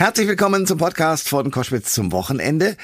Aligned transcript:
Herzlich 0.00 0.28
willkommen 0.28 0.66
zum 0.66 0.78
Podcast 0.78 1.28
von 1.28 1.50
Koschwitz 1.50 1.92
zum 1.92 2.10
Wochenende. 2.10 2.78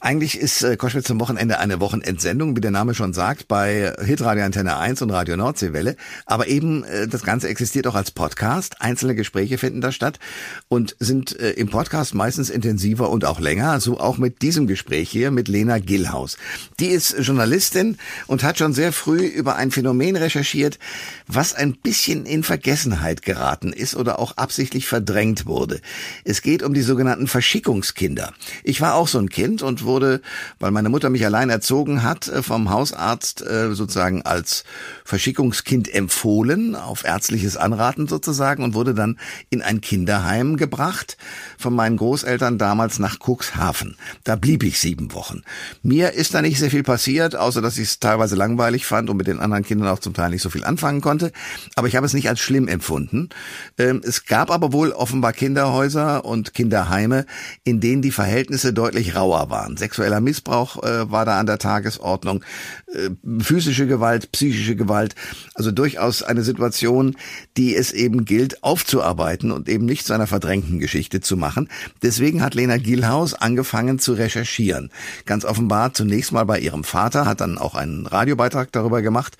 Eigentlich 0.00 0.38
ist 0.38 0.62
äh, 0.62 0.76
Koschwitz 0.76 1.08
zum 1.08 1.18
Wochenende 1.18 1.58
eine 1.58 1.80
Wochenendsendung, 1.80 2.54
wie 2.54 2.60
der 2.60 2.70
Name 2.70 2.94
schon 2.94 3.12
sagt, 3.12 3.48
bei 3.48 3.92
Hitradio 4.04 4.44
Antenne 4.44 4.76
1 4.76 5.02
und 5.02 5.10
Radio 5.10 5.36
Nordseewelle. 5.36 5.96
Aber 6.26 6.46
eben, 6.46 6.84
äh, 6.84 7.08
das 7.08 7.24
Ganze 7.24 7.48
existiert 7.48 7.88
auch 7.88 7.96
als 7.96 8.12
Podcast. 8.12 8.80
Einzelne 8.82 9.16
Gespräche 9.16 9.58
finden 9.58 9.80
da 9.80 9.90
statt 9.90 10.20
und 10.68 10.94
sind 11.00 11.36
äh, 11.40 11.50
im 11.50 11.70
Podcast 11.70 12.14
meistens 12.14 12.50
intensiver 12.50 13.10
und 13.10 13.24
auch 13.24 13.40
länger. 13.40 13.80
So 13.80 13.98
auch 13.98 14.16
mit 14.16 14.40
diesem 14.40 14.68
Gespräch 14.68 15.10
hier 15.10 15.32
mit 15.32 15.48
Lena 15.48 15.80
Gillhaus. 15.80 16.36
Die 16.78 16.86
ist 16.86 17.16
Journalistin 17.18 17.98
und 18.28 18.44
hat 18.44 18.58
schon 18.58 18.74
sehr 18.74 18.92
früh 18.92 19.26
über 19.26 19.56
ein 19.56 19.72
Phänomen 19.72 20.14
recherchiert, 20.14 20.78
was 21.26 21.52
ein 21.52 21.72
bisschen 21.72 22.26
in 22.26 22.44
Vergessenheit 22.44 23.22
geraten 23.22 23.72
ist 23.72 23.96
oder 23.96 24.20
auch 24.20 24.36
absichtlich 24.36 24.86
verdrängt 24.86 25.46
wurde. 25.46 25.80
Es 26.22 26.42
geht 26.42 26.59
geht 26.60 26.66
um 26.66 26.74
die 26.74 26.82
sogenannten 26.82 27.26
Verschickungskinder. 27.26 28.34
Ich 28.64 28.82
war 28.82 28.94
auch 28.94 29.08
so 29.08 29.18
ein 29.18 29.30
Kind 29.30 29.62
und 29.62 29.84
wurde, 29.84 30.20
weil 30.58 30.70
meine 30.72 30.90
Mutter 30.90 31.08
mich 31.08 31.24
allein 31.24 31.48
erzogen 31.48 32.02
hat, 32.02 32.28
äh, 32.28 32.42
vom 32.42 32.68
Hausarzt 32.68 33.40
äh, 33.40 33.74
sozusagen 33.74 34.22
als 34.22 34.64
Verschickungskind 35.06 35.92
empfohlen, 35.92 36.76
auf 36.76 37.04
ärztliches 37.04 37.56
Anraten 37.56 38.08
sozusagen, 38.08 38.62
und 38.62 38.74
wurde 38.74 38.92
dann 38.92 39.18
in 39.48 39.62
ein 39.62 39.80
Kinderheim 39.80 40.58
gebracht 40.58 41.16
von 41.56 41.74
meinen 41.74 41.96
Großeltern 41.96 42.58
damals 42.58 42.98
nach 42.98 43.18
Cuxhaven. 43.18 43.96
Da 44.24 44.36
blieb 44.36 44.62
ich 44.62 44.78
sieben 44.78 45.14
Wochen. 45.14 45.42
Mir 45.82 46.12
ist 46.12 46.34
da 46.34 46.42
nicht 46.42 46.58
sehr 46.58 46.70
viel 46.70 46.82
passiert, 46.82 47.36
außer 47.36 47.62
dass 47.62 47.78
ich 47.78 47.88
es 47.88 48.00
teilweise 48.00 48.36
langweilig 48.36 48.84
fand 48.84 49.08
und 49.08 49.16
mit 49.16 49.28
den 49.28 49.40
anderen 49.40 49.64
Kindern 49.64 49.88
auch 49.88 49.98
zum 49.98 50.12
Teil 50.12 50.28
nicht 50.28 50.42
so 50.42 50.50
viel 50.50 50.64
anfangen 50.64 51.00
konnte. 51.00 51.32
Aber 51.74 51.88
ich 51.88 51.96
habe 51.96 52.04
es 52.04 52.12
nicht 52.12 52.28
als 52.28 52.40
schlimm 52.40 52.68
empfunden. 52.68 53.30
Ähm, 53.78 54.02
es 54.04 54.26
gab 54.26 54.50
aber 54.50 54.74
wohl 54.74 54.92
offenbar 54.92 55.32
Kinderhäuser 55.32 56.26
und 56.26 56.49
Kinderheime, 56.52 57.26
in 57.64 57.80
denen 57.80 58.02
die 58.02 58.10
Verhältnisse 58.10 58.72
deutlich 58.72 59.14
rauer 59.14 59.50
waren. 59.50 59.76
Sexueller 59.76 60.20
Missbrauch 60.20 60.82
äh, 60.82 61.10
war 61.10 61.24
da 61.24 61.38
an 61.38 61.46
der 61.46 61.58
Tagesordnung, 61.58 62.44
äh, 62.92 63.10
physische 63.42 63.86
Gewalt, 63.86 64.32
psychische 64.32 64.76
Gewalt, 64.76 65.14
also 65.54 65.70
durchaus 65.70 66.22
eine 66.22 66.42
Situation, 66.42 67.16
die 67.56 67.74
es 67.74 67.92
eben 67.92 68.24
gilt 68.24 68.62
aufzuarbeiten 68.62 69.50
und 69.50 69.68
eben 69.68 69.84
nicht 69.84 70.06
zu 70.06 70.12
einer 70.12 70.26
verdrängten 70.26 70.78
Geschichte 70.78 71.20
zu 71.20 71.36
machen. 71.36 71.68
Deswegen 72.02 72.42
hat 72.42 72.54
Lena 72.54 72.78
Gielhaus 72.78 73.34
angefangen 73.34 73.98
zu 73.98 74.14
recherchieren. 74.14 74.90
Ganz 75.26 75.44
offenbar 75.44 75.94
zunächst 75.94 76.32
mal 76.32 76.44
bei 76.44 76.58
ihrem 76.58 76.84
Vater, 76.84 77.26
hat 77.26 77.40
dann 77.40 77.58
auch 77.58 77.74
einen 77.74 78.06
Radiobeitrag 78.06 78.72
darüber 78.72 79.02
gemacht, 79.02 79.36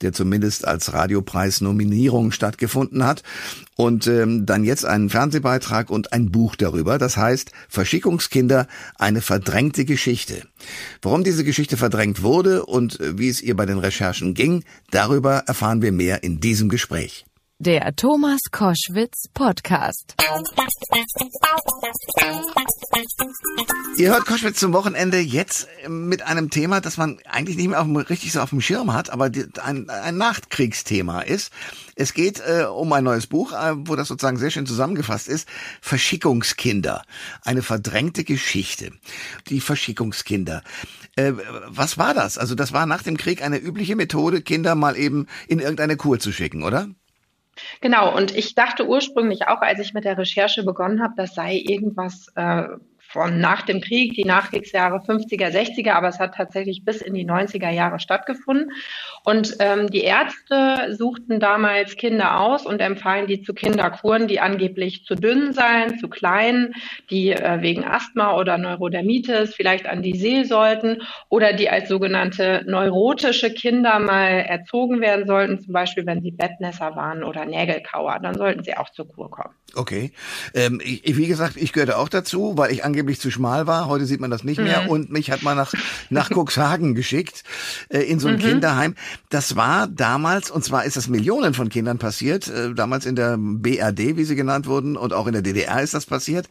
der 0.00 0.12
zumindest 0.12 0.66
als 0.66 0.92
Radiopreis-Nominierung 0.92 2.32
stattgefunden 2.32 3.04
hat 3.04 3.22
und 3.82 4.06
ähm, 4.06 4.46
dann 4.46 4.62
jetzt 4.62 4.84
einen 4.84 5.10
Fernsehbeitrag 5.10 5.90
und 5.90 6.12
ein 6.12 6.30
Buch 6.30 6.54
darüber. 6.54 6.98
Das 6.98 7.16
heißt 7.16 7.50
Verschickungskinder, 7.68 8.68
eine 8.94 9.20
verdrängte 9.20 9.84
Geschichte. 9.84 10.46
Warum 11.02 11.24
diese 11.24 11.42
Geschichte 11.42 11.76
verdrängt 11.76 12.22
wurde 12.22 12.64
und 12.64 13.00
äh, 13.00 13.18
wie 13.18 13.28
es 13.28 13.42
ihr 13.42 13.56
bei 13.56 13.66
den 13.66 13.78
Recherchen 13.78 14.34
ging, 14.34 14.62
darüber 14.92 15.38
erfahren 15.48 15.82
wir 15.82 15.90
mehr 15.90 16.22
in 16.22 16.38
diesem 16.38 16.68
Gespräch. 16.68 17.24
Der 17.64 17.94
Thomas 17.94 18.40
Koschwitz 18.50 19.28
Podcast. 19.34 20.16
Ihr 23.96 24.10
hört 24.10 24.26
Koschwitz 24.26 24.58
zum 24.58 24.72
Wochenende 24.72 25.20
jetzt 25.20 25.68
mit 25.86 26.22
einem 26.22 26.50
Thema, 26.50 26.80
das 26.80 26.96
man 26.96 27.20
eigentlich 27.24 27.56
nicht 27.56 27.68
mehr 27.68 27.80
auf 27.80 27.86
richtig 28.10 28.32
so 28.32 28.40
auf 28.40 28.50
dem 28.50 28.60
Schirm 28.60 28.92
hat, 28.92 29.10
aber 29.10 29.30
ein, 29.62 29.88
ein 29.88 30.16
Nachkriegsthema 30.16 31.20
ist. 31.20 31.52
Es 31.94 32.14
geht 32.14 32.40
äh, 32.40 32.64
um 32.64 32.92
ein 32.92 33.04
neues 33.04 33.28
Buch, 33.28 33.52
äh, 33.52 33.74
wo 33.76 33.94
das 33.94 34.08
sozusagen 34.08 34.38
sehr 34.38 34.50
schön 34.50 34.66
zusammengefasst 34.66 35.28
ist. 35.28 35.46
Verschickungskinder. 35.80 37.04
Eine 37.42 37.62
verdrängte 37.62 38.24
Geschichte. 38.24 38.90
Die 39.50 39.60
Verschickungskinder. 39.60 40.64
Äh, 41.14 41.34
was 41.68 41.96
war 41.96 42.12
das? 42.12 42.38
Also 42.38 42.56
das 42.56 42.72
war 42.72 42.86
nach 42.86 43.04
dem 43.04 43.16
Krieg 43.16 43.40
eine 43.40 43.58
übliche 43.58 43.94
Methode, 43.94 44.42
Kinder 44.42 44.74
mal 44.74 44.96
eben 44.96 45.28
in 45.46 45.60
irgendeine 45.60 45.96
Kur 45.96 46.18
zu 46.18 46.32
schicken, 46.32 46.64
oder? 46.64 46.88
Genau, 47.80 48.14
und 48.16 48.36
ich 48.36 48.54
dachte 48.54 48.86
ursprünglich 48.86 49.48
auch, 49.48 49.60
als 49.60 49.80
ich 49.80 49.94
mit 49.94 50.04
der 50.04 50.18
Recherche 50.18 50.64
begonnen 50.64 51.02
habe, 51.02 51.14
das 51.16 51.34
sei 51.34 51.56
irgendwas 51.56 52.26
äh, 52.34 52.64
von 53.12 53.38
nach 53.38 53.62
dem 53.62 53.80
Krieg, 53.80 54.14
die 54.14 54.24
Nachkriegsjahre 54.24 54.98
50er, 54.98 55.50
60er, 55.50 55.92
aber 55.92 56.08
es 56.08 56.18
hat 56.18 56.34
tatsächlich 56.34 56.84
bis 56.84 57.02
in 57.02 57.14
die 57.14 57.26
90er 57.26 57.70
Jahre 57.70 58.00
stattgefunden. 58.00 58.72
Und 59.24 59.56
ähm, 59.60 59.88
die 59.90 60.02
Ärzte 60.02 60.94
suchten 60.96 61.38
damals 61.38 61.96
Kinder 61.96 62.40
aus 62.40 62.64
und 62.64 62.80
empfahlen 62.80 63.26
die 63.26 63.42
zu 63.42 63.52
Kinderkuren, 63.54 64.28
die 64.28 64.40
angeblich 64.40 65.04
zu 65.04 65.14
dünn 65.14 65.52
seien, 65.52 65.98
zu 65.98 66.08
klein, 66.08 66.72
die 67.10 67.32
äh, 67.32 67.60
wegen 67.60 67.84
Asthma 67.84 68.36
oder 68.36 68.56
Neurodermitis 68.58 69.54
vielleicht 69.54 69.86
an 69.86 70.02
die 70.02 70.16
See 70.16 70.44
sollten 70.44 71.02
oder 71.28 71.52
die 71.52 71.68
als 71.68 71.88
sogenannte 71.88 72.64
neurotische 72.66 73.52
Kinder 73.52 73.98
mal 73.98 74.28
erzogen 74.28 75.00
werden 75.00 75.26
sollten, 75.26 75.60
zum 75.60 75.72
Beispiel 75.72 76.06
wenn 76.06 76.22
sie 76.22 76.30
Bettnässer 76.30 76.96
waren 76.96 77.24
oder 77.24 77.44
Nägelkauer, 77.44 78.18
dann 78.22 78.34
sollten 78.34 78.64
sie 78.64 78.76
auch 78.76 78.90
zur 78.90 79.06
Kur 79.06 79.30
kommen. 79.30 79.54
Okay. 79.74 80.12
Ähm, 80.54 80.80
ich, 80.84 81.16
wie 81.16 81.26
gesagt, 81.26 81.56
ich 81.56 81.72
gehörte 81.72 81.98
auch 81.98 82.08
dazu, 82.08 82.56
weil 82.56 82.72
ich 82.72 82.84
angeblich 82.84 83.01
zu 83.20 83.30
schmal 83.30 83.66
war. 83.66 83.86
Heute 83.86 84.06
sieht 84.06 84.20
man 84.20 84.30
das 84.30 84.44
nicht 84.44 84.60
mehr. 84.60 84.82
Mhm. 84.82 84.88
Und 84.88 85.10
mich 85.10 85.30
hat 85.30 85.42
man 85.42 85.56
nach, 85.56 85.72
nach 86.10 86.30
Cuxhagen 86.34 86.94
geschickt, 86.94 87.44
äh, 87.88 88.00
in 88.00 88.18
so 88.18 88.28
ein 88.28 88.34
mhm. 88.34 88.40
Kinderheim. 88.40 88.94
Das 89.30 89.56
war 89.56 89.86
damals, 89.86 90.50
und 90.50 90.64
zwar 90.64 90.84
ist 90.84 90.96
das 90.96 91.08
Millionen 91.08 91.54
von 91.54 91.68
Kindern 91.68 91.98
passiert, 91.98 92.48
äh, 92.48 92.74
damals 92.74 93.06
in 93.06 93.16
der 93.16 93.36
BRD, 93.38 94.16
wie 94.16 94.24
sie 94.24 94.36
genannt 94.36 94.66
wurden, 94.66 94.96
und 94.96 95.12
auch 95.12 95.26
in 95.26 95.32
der 95.32 95.42
DDR 95.42 95.82
ist 95.82 95.94
das 95.94 96.06
passiert. 96.06 96.48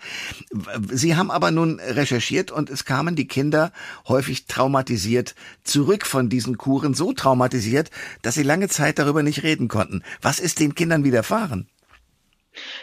Sie 0.92 1.16
haben 1.16 1.32
aber 1.32 1.52
nun 1.52 1.80
recherchiert 1.80 2.52
und 2.52 2.70
es 2.70 2.86
kamen 2.86 3.16
die 3.16 3.28
Kinder 3.28 3.72
häufig 4.08 4.46
traumatisiert 4.46 5.36
zurück 5.64 6.06
von 6.06 6.30
diesen 6.30 6.58
Kuren, 6.58 6.94
so 6.94 7.14
traumatisiert, 7.14 7.92
dass 8.22 8.36
sie 8.36 8.44
lange 8.44 8.68
Zeit 8.68 9.00
darüber 9.00 9.24
nicht 9.24 9.44
reden 9.44 9.68
konnten. 9.68 10.04
Was 10.22 10.40
ist 10.40 10.60
den 10.60 10.76
Kindern 10.76 11.04
widerfahren? 11.04 11.68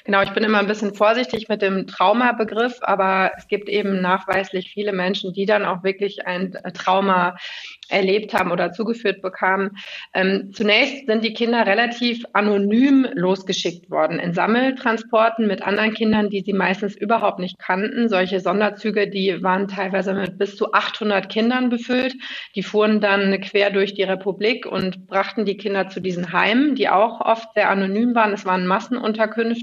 Genau, 0.05 0.23
ich 0.23 0.31
bin 0.31 0.45
immer 0.45 0.59
ein 0.59 0.67
bisschen 0.67 0.95
vorsichtig 0.95 1.49
mit 1.49 1.61
dem 1.61 1.87
Traumabegriff, 1.87 2.79
aber 2.81 3.33
es 3.37 3.49
gibt 3.49 3.69
eben 3.69 4.01
nachweislich 4.01 4.71
viele 4.71 4.93
Menschen, 4.93 5.33
die 5.33 5.45
dann 5.45 5.65
auch 5.65 5.83
wirklich 5.83 6.27
ein 6.27 6.53
Trauma 6.75 7.37
erlebt 7.89 8.35
haben 8.35 8.51
oder 8.51 8.73
zugeführt 8.73 9.23
bekamen. 9.23 9.77
Ähm, 10.15 10.51
zunächst 10.53 11.07
sind 11.07 11.25
die 11.25 11.33
Kinder 11.33 11.67
relativ 11.67 12.25
anonym 12.33 13.07
losgeschickt 13.15 13.91
worden 13.91 14.19
in 14.19 14.35
Sammeltransporten 14.35 15.47
mit 15.47 15.63
anderen 15.63 15.95
Kindern, 15.95 16.31
die 16.31 16.41
sie 16.41 16.53
meistens 16.53 16.97
überhaupt 16.97 17.39
nicht 17.39 17.59
kannten. 17.59 18.09
Solche 18.09 18.41
Sonderzüge, 18.41 19.09
die 19.09 19.43
waren 19.43 19.69
teilweise 19.69 20.15
mit 20.15 20.39
bis 20.39 20.57
zu 20.57 20.73
800 20.73 21.29
Kindern 21.29 21.71
befüllt. 21.71 22.15
Die 22.55 22.63
fuhren 22.63 23.01
dann 23.01 23.41
quer 23.41 23.71
durch 23.71 23.95
die 23.95 24.03
Republik 24.03 24.67
und 24.67 25.07
brachten 25.07 25.45
die 25.45 25.57
Kinder 25.57 25.89
zu 25.89 26.01
diesen 26.01 26.33
Heimen, 26.33 26.75
die 26.75 26.89
auch 26.89 27.21
oft 27.21 27.55
sehr 27.55 27.71
anonym 27.71 28.15
waren. 28.15 28.33
Es 28.33 28.45
waren 28.45 28.67
Massenunterkünfte. 28.67 29.58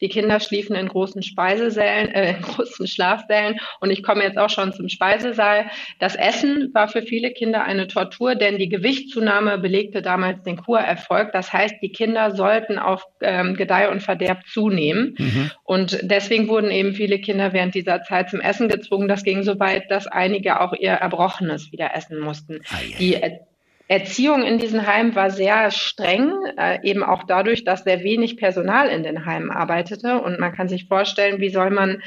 Die 0.00 0.08
Kinder 0.08 0.40
schliefen 0.40 0.76
in 0.76 0.88
großen 0.88 1.22
Speisesälen, 1.22 2.08
äh, 2.14 2.30
in 2.36 2.42
großen 2.42 2.86
Schlafsälen. 2.86 3.58
Und 3.80 3.90
ich 3.90 4.02
komme 4.02 4.22
jetzt 4.22 4.38
auch 4.38 4.50
schon 4.50 4.72
zum 4.72 4.88
Speisesaal. 4.88 5.66
Das 5.98 6.16
Essen 6.16 6.70
war 6.74 6.88
für 6.88 7.02
viele 7.02 7.30
Kinder 7.30 7.64
eine 7.64 7.88
Tortur, 7.88 8.34
denn 8.34 8.58
die 8.58 8.68
Gewichtszunahme 8.68 9.58
belegte 9.58 10.02
damals 10.02 10.42
den 10.42 10.56
Kurerfolg. 10.56 11.32
Das 11.32 11.52
heißt, 11.52 11.76
die 11.82 11.92
Kinder 11.92 12.34
sollten 12.34 12.78
auf 12.78 13.04
ähm, 13.20 13.54
Gedeih 13.54 13.90
und 13.90 14.02
Verderb 14.02 14.46
zunehmen. 14.46 15.14
Mhm. 15.18 15.50
Und 15.64 15.98
deswegen 16.02 16.48
wurden 16.48 16.70
eben 16.70 16.94
viele 16.94 17.18
Kinder 17.18 17.52
während 17.52 17.74
dieser 17.74 18.02
Zeit 18.02 18.30
zum 18.30 18.40
Essen 18.40 18.68
gezwungen. 18.68 19.08
Das 19.08 19.24
ging 19.24 19.42
so 19.42 19.58
weit, 19.58 19.90
dass 19.90 20.06
einige 20.06 20.60
auch 20.60 20.72
ihr 20.72 20.92
Erbrochenes 20.92 21.72
wieder 21.72 21.94
essen 21.94 22.18
mussten. 22.18 22.60
Ah, 22.70 22.76
yeah. 22.82 22.98
Die 22.98 23.51
Erziehung 23.92 24.42
in 24.42 24.56
diesen 24.56 24.86
Heimen 24.86 25.14
war 25.14 25.30
sehr 25.30 25.70
streng, 25.70 26.32
äh, 26.56 26.78
eben 26.82 27.02
auch 27.02 27.24
dadurch, 27.24 27.62
dass 27.62 27.84
sehr 27.84 28.02
wenig 28.02 28.38
Personal 28.38 28.88
in 28.88 29.02
den 29.02 29.26
Heimen 29.26 29.50
arbeitete. 29.50 30.18
Und 30.22 30.40
man 30.40 30.54
kann 30.54 30.66
sich 30.66 30.86
vorstellen, 30.86 31.40
wie 31.40 31.50
soll 31.50 31.68
man, 31.68 32.02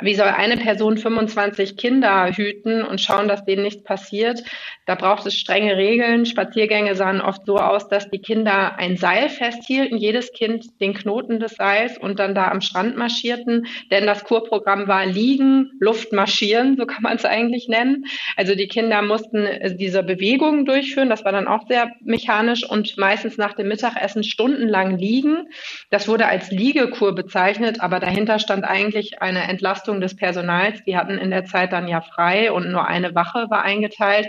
wie 0.00 0.14
soll 0.14 0.28
eine 0.28 0.56
Person 0.56 0.96
25 0.96 1.76
Kinder 1.76 2.30
hüten 2.34 2.82
und 2.82 3.02
schauen, 3.02 3.28
dass 3.28 3.44
denen 3.44 3.64
nichts 3.64 3.84
passiert? 3.84 4.44
Da 4.86 4.94
braucht 4.94 5.26
es 5.26 5.34
strenge 5.34 5.76
Regeln. 5.76 6.24
Spaziergänge 6.24 6.94
sahen 6.94 7.20
oft 7.20 7.44
so 7.44 7.58
aus, 7.58 7.86
dass 7.88 8.08
die 8.08 8.20
Kinder 8.20 8.78
ein 8.78 8.96
Seil 8.96 9.28
festhielten, 9.28 9.98
jedes 9.98 10.32
Kind 10.32 10.80
den 10.80 10.94
Knoten 10.94 11.38
des 11.38 11.56
Seils 11.56 11.98
und 11.98 12.18
dann 12.18 12.34
da 12.34 12.50
am 12.50 12.62
Strand 12.62 12.96
marschierten. 12.96 13.66
Denn 13.90 14.06
das 14.06 14.24
Kurprogramm 14.24 14.88
war 14.88 15.04
Liegen, 15.04 15.72
Luft 15.80 16.14
marschieren, 16.14 16.78
so 16.78 16.86
kann 16.86 17.02
man 17.02 17.16
es 17.16 17.26
eigentlich 17.26 17.68
nennen. 17.68 18.06
Also 18.38 18.54
die 18.54 18.68
Kinder 18.68 19.02
mussten 19.02 19.44
äh, 19.44 19.76
diese 19.76 20.02
Bewegungen 20.02 20.64
durchführen. 20.64 21.10
Das 21.10 21.25
war 21.26 21.32
dann 21.32 21.48
auch 21.48 21.66
sehr 21.66 21.90
mechanisch 22.00 22.64
und 22.64 22.96
meistens 22.96 23.36
nach 23.36 23.52
dem 23.54 23.66
Mittagessen 23.68 24.22
stundenlang 24.22 24.96
liegen. 24.96 25.48
Das 25.90 26.06
wurde 26.06 26.26
als 26.26 26.52
Liegekur 26.52 27.16
bezeichnet, 27.16 27.80
aber 27.80 27.98
dahinter 27.98 28.38
stand 28.38 28.64
eigentlich 28.64 29.20
eine 29.20 29.42
Entlastung 29.42 30.00
des 30.00 30.16
Personals. 30.16 30.82
Die 30.84 30.96
hatten 30.96 31.18
in 31.18 31.30
der 31.30 31.44
Zeit 31.44 31.72
dann 31.72 31.88
ja 31.88 32.00
frei 32.00 32.52
und 32.52 32.70
nur 32.70 32.86
eine 32.86 33.14
Wache 33.16 33.50
war 33.50 33.64
eingeteilt. 33.64 34.28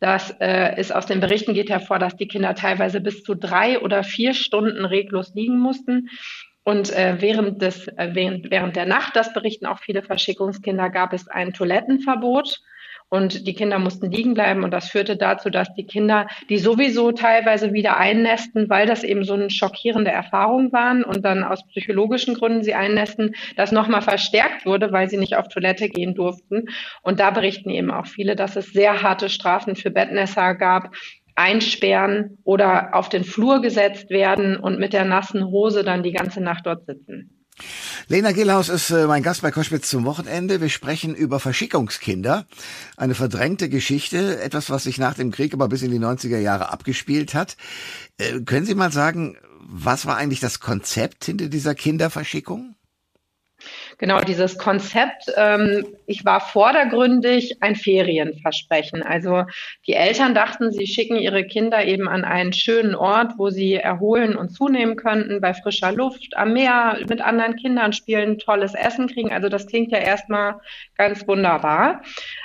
Das 0.00 0.36
äh, 0.38 0.78
ist 0.78 0.94
aus 0.94 1.06
den 1.06 1.20
Berichten 1.20 1.54
geht 1.54 1.70
hervor, 1.70 1.98
dass 1.98 2.14
die 2.14 2.28
Kinder 2.28 2.54
teilweise 2.54 3.00
bis 3.00 3.24
zu 3.24 3.34
drei 3.34 3.80
oder 3.80 4.04
vier 4.04 4.34
Stunden 4.34 4.84
reglos 4.84 5.32
liegen 5.34 5.58
mussten. 5.58 6.10
Und 6.62 6.92
äh, 6.92 7.16
während, 7.20 7.62
des, 7.62 7.88
äh, 7.88 8.10
während, 8.12 8.50
während 8.50 8.76
der 8.76 8.84
Nacht, 8.84 9.16
das 9.16 9.32
berichten 9.32 9.64
auch 9.64 9.78
viele 9.78 10.02
Verschickungskinder, 10.02 10.90
gab 10.90 11.14
es 11.14 11.26
ein 11.26 11.54
Toilettenverbot 11.54 12.60
und 13.08 13.46
die 13.46 13.54
Kinder 13.54 13.78
mussten 13.78 14.10
liegen 14.10 14.34
bleiben 14.34 14.64
und 14.64 14.72
das 14.72 14.88
führte 14.88 15.16
dazu, 15.16 15.50
dass 15.50 15.72
die 15.74 15.86
Kinder, 15.86 16.26
die 16.48 16.58
sowieso 16.58 17.12
teilweise 17.12 17.72
wieder 17.72 17.96
einnästen, 17.96 18.68
weil 18.68 18.86
das 18.86 19.04
eben 19.04 19.24
so 19.24 19.34
eine 19.34 19.50
schockierende 19.50 20.10
Erfahrung 20.10 20.72
waren 20.72 21.04
und 21.04 21.24
dann 21.24 21.44
aus 21.44 21.66
psychologischen 21.68 22.34
Gründen 22.34 22.62
sie 22.64 22.74
einnästen, 22.74 23.34
das 23.56 23.72
nochmal 23.72 24.02
verstärkt 24.02 24.66
wurde, 24.66 24.90
weil 24.92 25.08
sie 25.08 25.16
nicht 25.18 25.36
auf 25.36 25.48
Toilette 25.48 25.88
gehen 25.88 26.14
durften. 26.14 26.66
Und 27.02 27.20
da 27.20 27.30
berichten 27.30 27.70
eben 27.70 27.90
auch 27.90 28.06
viele, 28.06 28.36
dass 28.36 28.56
es 28.56 28.72
sehr 28.72 29.02
harte 29.02 29.28
Strafen 29.28 29.76
für 29.76 29.90
Bettnässer 29.90 30.54
gab, 30.54 30.90
einsperren 31.36 32.38
oder 32.44 32.94
auf 32.94 33.08
den 33.08 33.24
Flur 33.24 33.60
gesetzt 33.60 34.10
werden 34.10 34.56
und 34.56 34.78
mit 34.78 34.92
der 34.92 35.04
nassen 35.04 35.44
Hose 35.46 35.84
dann 35.84 36.02
die 36.02 36.12
ganze 36.12 36.40
Nacht 36.40 36.66
dort 36.66 36.86
sitzen. 36.86 37.43
Lena 38.08 38.32
Gillhaus 38.32 38.68
ist 38.68 38.90
äh, 38.90 39.06
mein 39.06 39.22
Gast 39.22 39.42
bei 39.42 39.50
Koschwitz 39.50 39.88
zum 39.88 40.04
Wochenende. 40.04 40.60
Wir 40.60 40.68
sprechen 40.68 41.14
über 41.14 41.38
Verschickungskinder. 41.38 42.46
Eine 42.96 43.14
verdrängte 43.14 43.68
Geschichte, 43.68 44.40
etwas, 44.40 44.70
was 44.70 44.84
sich 44.84 44.98
nach 44.98 45.14
dem 45.14 45.30
Krieg 45.30 45.54
aber 45.54 45.68
bis 45.68 45.82
in 45.82 45.90
die 45.90 46.00
90er 46.00 46.38
Jahre 46.38 46.70
abgespielt 46.70 47.34
hat. 47.34 47.56
Äh, 48.18 48.40
können 48.40 48.66
Sie 48.66 48.74
mal 48.74 48.92
sagen, 48.92 49.36
was 49.60 50.04
war 50.06 50.16
eigentlich 50.16 50.40
das 50.40 50.60
Konzept 50.60 51.24
hinter 51.24 51.48
dieser 51.48 51.74
Kinderverschickung? 51.74 52.74
Genau, 53.98 54.20
dieses 54.20 54.58
Konzept, 54.58 55.30
ähm, 55.36 55.86
ich 56.06 56.24
war 56.24 56.40
vordergründig 56.40 57.58
ein 57.60 57.76
Ferienversprechen. 57.76 59.02
Also 59.02 59.44
die 59.86 59.94
Eltern 59.94 60.34
dachten, 60.34 60.72
sie 60.72 60.86
schicken 60.86 61.16
ihre 61.16 61.44
Kinder 61.44 61.84
eben 61.84 62.08
an 62.08 62.24
einen 62.24 62.52
schönen 62.52 62.94
Ort, 62.94 63.34
wo 63.38 63.50
sie 63.50 63.74
erholen 63.74 64.36
und 64.36 64.50
zunehmen 64.50 64.96
könnten, 64.96 65.40
bei 65.40 65.54
frischer 65.54 65.92
Luft, 65.92 66.36
am 66.36 66.52
Meer, 66.52 66.98
mit 67.08 67.20
anderen 67.20 67.56
Kindern 67.56 67.92
spielen, 67.92 68.38
tolles 68.38 68.74
Essen 68.74 69.06
kriegen. 69.06 69.32
Also 69.32 69.48
das 69.48 69.66
klingt 69.66 69.92
ja 69.92 69.98
erstmal 69.98 70.56
ganz 70.96 71.26
wunderbar. 71.28 72.02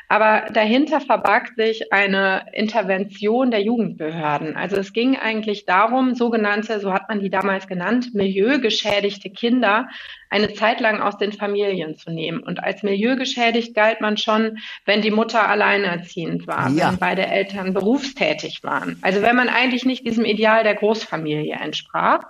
Aber 0.07 0.47
dahinter 0.51 1.01
verbarg 1.01 1.49
sich 1.55 1.93
eine 1.93 2.45
Intervention 2.53 3.51
der 3.51 3.61
Jugendbehörden. 3.61 4.55
Also 4.55 4.77
es 4.77 4.91
ging 4.91 5.15
eigentlich 5.15 5.65
darum, 5.65 6.15
sogenannte, 6.15 6.79
so 6.79 6.91
hat 6.91 7.09
man 7.09 7.19
die 7.19 7.29
damals 7.29 7.67
genannt, 7.67 8.13
milieugeschädigte 8.13 9.29
Kinder 9.29 9.87
eine 10.31 10.53
Zeit 10.53 10.79
lang 10.79 11.01
aus 11.01 11.17
den 11.17 11.31
Familien 11.39 11.95
zu 11.97 12.11
nehmen. 12.11 12.41
Und 12.41 12.63
als 12.63 12.83
milieugeschädigt 12.83 13.73
galt 13.73 14.01
man 14.01 14.17
schon, 14.17 14.59
wenn 14.85 15.01
die 15.01 15.11
Mutter 15.11 15.47
alleinerziehend 15.47 16.45
war, 16.45 16.69
ja. 16.69 16.89
wenn 16.91 16.99
beide 16.99 17.25
Eltern 17.25 17.73
berufstätig 17.73 18.63
waren. 18.63 18.99
Also 19.01 19.21
wenn 19.21 19.35
man 19.35 19.49
eigentlich 19.49 19.85
nicht 19.85 20.05
diesem 20.05 20.25
Ideal 20.25 20.63
der 20.63 20.75
Großfamilie 20.75 21.55
entsprach. 21.55 22.23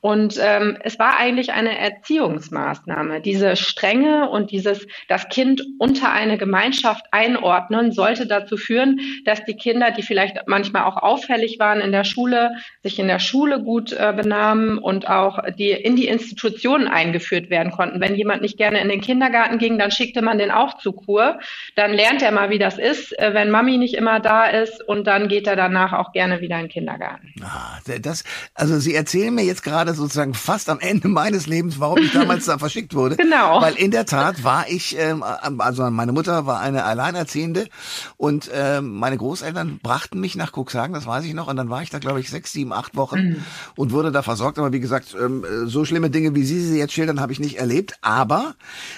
Und 0.00 0.38
ähm, 0.40 0.78
es 0.82 0.98
war 0.98 1.18
eigentlich 1.18 1.52
eine 1.52 1.76
Erziehungsmaßnahme. 1.76 3.20
Diese 3.20 3.56
Strenge 3.56 4.30
und 4.30 4.52
dieses 4.52 4.86
das 5.08 5.28
Kind 5.28 5.62
unter 5.78 6.12
eine 6.12 6.38
Gemeinschaft 6.38 7.06
einordnen 7.10 7.90
sollte 7.90 8.26
dazu 8.26 8.56
führen, 8.56 9.00
dass 9.24 9.44
die 9.44 9.54
Kinder, 9.54 9.90
die 9.90 10.02
vielleicht 10.02 10.46
manchmal 10.46 10.84
auch 10.84 10.96
auffällig 10.96 11.58
waren 11.58 11.80
in 11.80 11.90
der 11.90 12.04
Schule, 12.04 12.52
sich 12.82 12.98
in 13.00 13.08
der 13.08 13.18
Schule 13.18 13.60
gut 13.60 13.92
äh, 13.92 14.12
benahmen 14.16 14.78
und 14.78 15.08
auch 15.08 15.40
die 15.58 15.70
in 15.72 15.96
die 15.96 16.06
Institutionen 16.06 16.86
eingeführt 16.86 17.50
werden 17.50 17.72
konnten. 17.72 18.00
Wenn 18.00 18.14
jemand 18.14 18.42
nicht 18.42 18.56
gerne 18.56 18.80
in 18.80 18.88
den 18.88 19.00
Kindergarten 19.00 19.58
ging, 19.58 19.78
dann 19.78 19.90
schickte 19.90 20.22
man 20.22 20.38
den 20.38 20.52
auch 20.52 20.78
zu 20.78 20.92
Kur. 20.92 21.40
Dann 21.74 21.92
lernt 21.92 22.22
er 22.22 22.30
mal, 22.30 22.50
wie 22.50 22.58
das 22.58 22.78
ist, 22.78 23.18
äh, 23.18 23.34
wenn 23.34 23.50
Mami 23.50 23.78
nicht 23.78 23.94
immer 23.94 24.20
da 24.20 24.46
ist 24.46 24.80
und 24.86 25.08
dann 25.08 25.26
geht 25.26 25.48
er 25.48 25.56
danach 25.56 25.92
auch 25.92 26.12
gerne 26.12 26.40
wieder 26.40 26.56
in 26.56 26.66
den 26.66 26.70
Kindergarten. 26.70 27.34
Ah, 27.42 27.78
das, 28.00 28.22
also 28.54 28.78
Sie 28.78 28.94
erzählen 28.94 29.34
mir 29.34 29.44
jetzt 29.44 29.64
gerade 29.64 29.87
gerade 29.88 29.96
sozusagen 29.96 30.34
fast 30.34 30.68
am 30.68 30.80
Ende 30.80 31.08
meines 31.08 31.46
Lebens, 31.46 31.80
warum 31.80 31.98
ich 31.98 32.12
damals 32.12 32.44
da 32.44 32.58
verschickt 32.58 32.94
wurde. 32.94 33.16
Genau. 33.16 33.60
Weil 33.60 33.74
in 33.74 33.90
der 33.90 34.06
Tat 34.06 34.44
war 34.44 34.68
ich, 34.68 34.96
ähm, 34.98 35.22
also 35.22 35.88
meine 35.90 36.12
Mutter 36.12 36.46
war 36.46 36.60
eine 36.60 36.84
Alleinerziehende 36.84 37.68
und 38.16 38.50
ähm, 38.52 38.98
meine 38.98 39.16
Großeltern 39.16 39.80
brachten 39.82 40.20
mich 40.20 40.36
nach 40.36 40.52
Cuxhagen, 40.52 40.94
das 40.94 41.06
weiß 41.06 41.24
ich 41.24 41.34
noch, 41.34 41.48
und 41.48 41.56
dann 41.56 41.70
war 41.70 41.82
ich 41.82 41.90
da, 41.90 41.98
glaube 41.98 42.20
ich, 42.20 42.30
sechs, 42.30 42.52
sieben, 42.52 42.72
acht 42.72 42.96
Wochen 42.96 43.18
mhm. 43.18 43.44
und 43.76 43.92
wurde 43.92 44.12
da 44.12 44.22
versorgt. 44.22 44.58
Aber 44.58 44.72
wie 44.72 44.80
gesagt, 44.80 45.16
ähm, 45.18 45.44
so 45.64 45.84
schlimme 45.84 46.10
Dinge, 46.10 46.34
wie 46.34 46.44
Sie 46.44 46.60
sie 46.60 46.78
jetzt 46.78 46.92
schildern, 46.92 47.20
habe 47.20 47.32
ich 47.32 47.40
nicht 47.40 47.58
erlebt. 47.58 47.94
Aber 48.02 48.54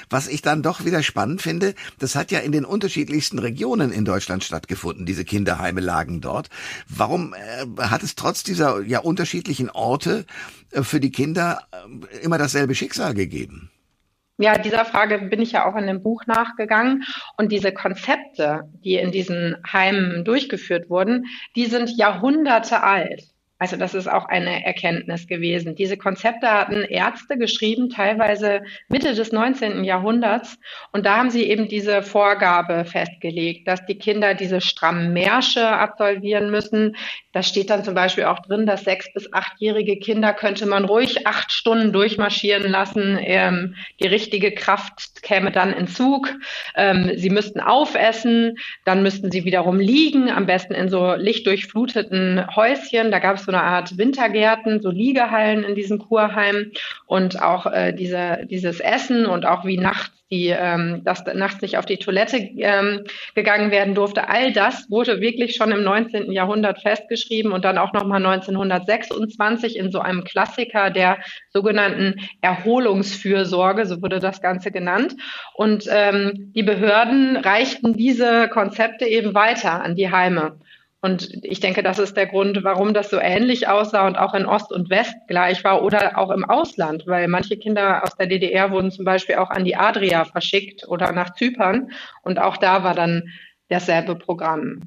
was 0.09 0.29
ich 0.29 0.43
dann 0.43 0.63
doch 0.63 0.85
wieder 0.85 1.03
spannend 1.03 1.43
finde, 1.43 1.75
das 1.99 2.15
hat 2.15 2.31
ja 2.31 2.41
in 2.41 2.53
den 2.53 2.65
unterschiedlichsten 2.65 3.39
Regionen 3.39 3.93
in 3.93 4.05
Deutschland 4.05 4.45
stattgefunden, 4.45 5.07
diese 5.07 5.25
Kinderheime 5.25 5.81
lagen 5.81 6.21
dort. 6.21 6.49
Warum 6.89 7.35
äh, 7.35 7.83
hat 7.83 8.03
es 8.03 8.15
trotz 8.15 8.43
dieser 8.43 8.83
ja 8.83 9.01
unterschiedlichen 9.01 9.71
Orte 9.71 10.25
äh, 10.73 10.80
für 10.85 11.01
die 11.01 11.11
Kinder 11.11 11.61
äh, 11.73 12.25
immer 12.25 12.39
dasselbe 12.39 12.75
Schicksal 12.75 13.15
gegeben? 13.15 13.71
Ja, 14.39 14.57
dieser 14.57 14.87
Frage 14.87 15.19
bin 15.19 15.43
ich 15.43 15.53
ja 15.53 15.67
auch 15.67 15.77
in 15.77 15.87
dem 15.87 16.03
Buch 16.03 16.25
nachgegangen. 16.27 17.05
Und 17.37 17.53
diese 17.53 17.73
Konzepte, 17.73 18.63
die 18.83 18.95
in 18.95 19.13
diesen 19.13 19.57
Heimen 19.71 20.25
durchgeführt 20.25 20.89
wurden, 20.89 21.27
die 21.57 21.67
sind 21.67 21.91
Jahrhunderte 21.91 22.83
alt. 22.83 23.23
Also 23.61 23.77
das 23.77 23.95
ist 23.95 24.11
auch 24.11 24.25
eine 24.25 24.65
Erkenntnis 24.65 25.27
gewesen. 25.27 25.75
Diese 25.75 25.99
Konzepte 25.99 26.51
hatten 26.51 26.83
Ärzte 26.83 27.37
geschrieben, 27.37 27.91
teilweise 27.91 28.63
Mitte 28.89 29.15
des 29.15 29.33
19. 29.33 29.85
Jahrhunderts. 29.85 30.59
Und 30.93 31.05
da 31.05 31.19
haben 31.19 31.29
sie 31.29 31.45
eben 31.45 31.69
diese 31.69 32.03
Vorgabe 32.03 32.87
festgelegt, 32.87 33.69
dass 33.69 33.85
die 33.85 33.99
Kinder 33.99 34.33
diese 34.33 34.63
strammen 34.63 35.13
Märsche 35.13 35.69
absolvieren 35.69 36.51
müssen. 36.51 36.97
Da 37.33 37.43
steht 37.43 37.69
dann 37.69 37.85
zum 37.85 37.95
Beispiel 37.95 38.25
auch 38.25 38.39
drin, 38.39 38.65
dass 38.65 38.85
sechs- 38.85 39.13
bis 39.13 39.31
achtjährige 39.31 39.99
Kinder 39.99 40.33
könnte 40.33 40.65
man 40.65 40.87
ruhig 40.87 41.27
acht 41.27 41.53
Stunden 41.53 41.93
durchmarschieren 41.93 42.71
lassen. 42.71 43.19
Ähm, 43.21 43.75
die 44.01 44.07
richtige 44.07 44.53
Kraft 44.53 45.23
käme 45.23 45.53
dann 45.53 45.75
in 45.75 45.87
Zug. 45.87 46.35
Ähm, 46.77 47.13
sie 47.17 47.29
müssten 47.29 47.61
aufessen, 47.61 48.57
dann 48.87 49.03
müssten 49.03 49.31
sie 49.31 49.45
wiederum 49.45 49.79
liegen, 49.79 50.31
am 50.31 50.47
besten 50.47 50.73
in 50.73 50.89
so 50.89 51.15
lichtdurchfluteten 51.15 52.57
Häuschen. 52.57 53.11
Da 53.11 53.19
gab 53.19 53.37
es 53.37 53.50
so 53.51 53.57
eine 53.57 53.65
Art 53.65 53.99
Wintergärten, 53.99 54.81
so 54.81 54.91
Liegehallen 54.91 55.65
in 55.65 55.75
diesem 55.75 55.99
Kurheim 55.99 56.71
und 57.07 57.43
auch 57.43 57.67
äh, 57.67 57.93
diese, 57.93 58.47
dieses 58.49 58.79
Essen 58.81 59.27
und 59.27 59.45
auch 59.45 59.65
wie 59.65 59.77
nachts 59.77 60.13
die, 60.31 60.55
ähm, 60.57 61.03
dass 61.05 61.25
nachts 61.25 61.61
nicht 61.61 61.77
auf 61.77 61.87
die 61.87 61.97
Toilette 61.97 62.37
ähm, 62.37 63.03
gegangen 63.35 63.73
werden 63.73 63.97
durfte. 63.97 64.29
All 64.29 64.53
das 64.53 64.89
wurde 64.89 65.21
wirklich 65.21 65.57
schon 65.57 65.73
im 65.73 65.83
19. 65.83 66.31
Jahrhundert 66.31 66.81
festgeschrieben 66.81 67.51
und 67.51 67.65
dann 67.65 67.79
auch 67.79 67.93
nochmal 67.93 68.25
1926 68.25 69.77
in 69.77 69.91
so 69.91 69.99
einem 69.99 70.23
Klassiker 70.23 70.91
der 70.91 71.19
sogenannten 71.53 72.15
Erholungsfürsorge, 72.43 73.87
so 73.87 74.03
wurde 74.03 74.21
das 74.21 74.41
Ganze 74.41 74.71
genannt. 74.71 75.17
Und 75.55 75.89
ähm, 75.91 76.53
die 76.55 76.63
Behörden 76.63 77.37
reichten 77.37 77.95
diese 77.95 78.47
Konzepte 78.49 79.07
eben 79.07 79.35
weiter 79.35 79.83
an 79.83 79.97
die 79.97 80.13
Heime. 80.13 80.61
Und 81.03 81.31
ich 81.43 81.61
denke, 81.61 81.83
das 81.83 81.99
ist 81.99 82.17
der 82.17 82.27
Grund, 82.27 82.63
warum 82.63 82.93
das 82.93 83.09
so 83.09 83.19
ähnlich 83.19 83.69
aussah 83.69 84.07
und 84.07 84.17
auch 84.17 84.35
in 84.35 84.45
Ost 84.45 84.71
und 84.71 84.91
West 84.91 85.15
gleich 85.29 85.65
war 85.65 85.83
oder 85.83 86.19
auch 86.19 86.31
im 86.31 86.45
Ausland, 86.45 87.05
weil 87.07 87.27
manche 87.27 87.57
Kinder 87.57 88.03
aus 88.03 88.17
der 88.17 88.27
DDR 88.27 88.71
wurden 88.71 88.91
zum 88.91 89.07
Beispiel 89.07 89.37
auch 89.37 89.51
an 89.51 89.65
die 89.65 89.77
Adria 89.77 90.27
verschickt 90.27 90.87
oder 90.87 91.13
nach 91.13 91.35
Zypern 91.35 91.91
und 92.23 92.39
auch 92.39 92.59
da 92.59 92.85
war 92.85 92.95
dann 92.95 93.31
dasselbe 93.69 94.15
Programm. 94.15 94.83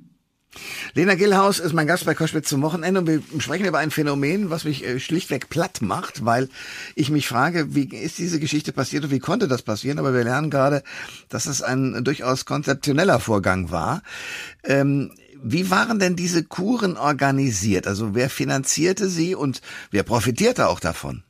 Lena 0.94 1.16
Gillhaus 1.16 1.60
ist 1.60 1.74
mein 1.74 1.88
Gast 1.88 2.06
bei 2.06 2.14
Koschwitz 2.14 2.48
zum 2.48 2.62
Wochenende 2.62 3.00
und 3.00 3.08
wir 3.08 3.42
sprechen 3.42 3.66
über 3.66 3.80
ein 3.80 3.90
Phänomen, 3.90 4.52
was 4.52 4.66
mich 4.66 4.86
äh, 4.86 5.00
schlichtweg 5.00 5.50
platt 5.50 5.82
macht, 5.82 6.26
weil 6.26 6.50
ich 6.96 7.10
mich 7.10 7.28
frage, 7.28 7.74
wie 7.74 7.86
ist 7.86 8.20
diese 8.20 8.40
Geschichte 8.40 8.72
passiert 8.72 9.06
und 9.06 9.12
wie 9.12 9.20
konnte 9.20 9.48
das 9.48 9.64
passieren? 9.64 9.98
Aber 9.98 10.14
wir 10.14 10.24
lernen 10.24 10.52
gerade, 10.52 10.84
dass 11.30 11.48
es 11.48 11.64
ein 11.64 12.04
durchaus 12.04 12.46
konzeptioneller 12.46 13.20
Vorgang 13.20 13.72
war. 13.72 14.04
Ähm, 14.64 15.12
wie 15.44 15.70
waren 15.70 16.00
denn 16.00 16.16
diese 16.16 16.44
Kuren 16.44 16.98
organisiert? 16.98 17.86
Also 17.86 18.16
wer 18.16 18.30
finanzierte 18.30 19.10
sie 19.10 19.36
und 19.36 19.62
wer 19.92 20.04
profitierte 20.04 20.68
auch 20.68 20.80
davon? 20.80 21.24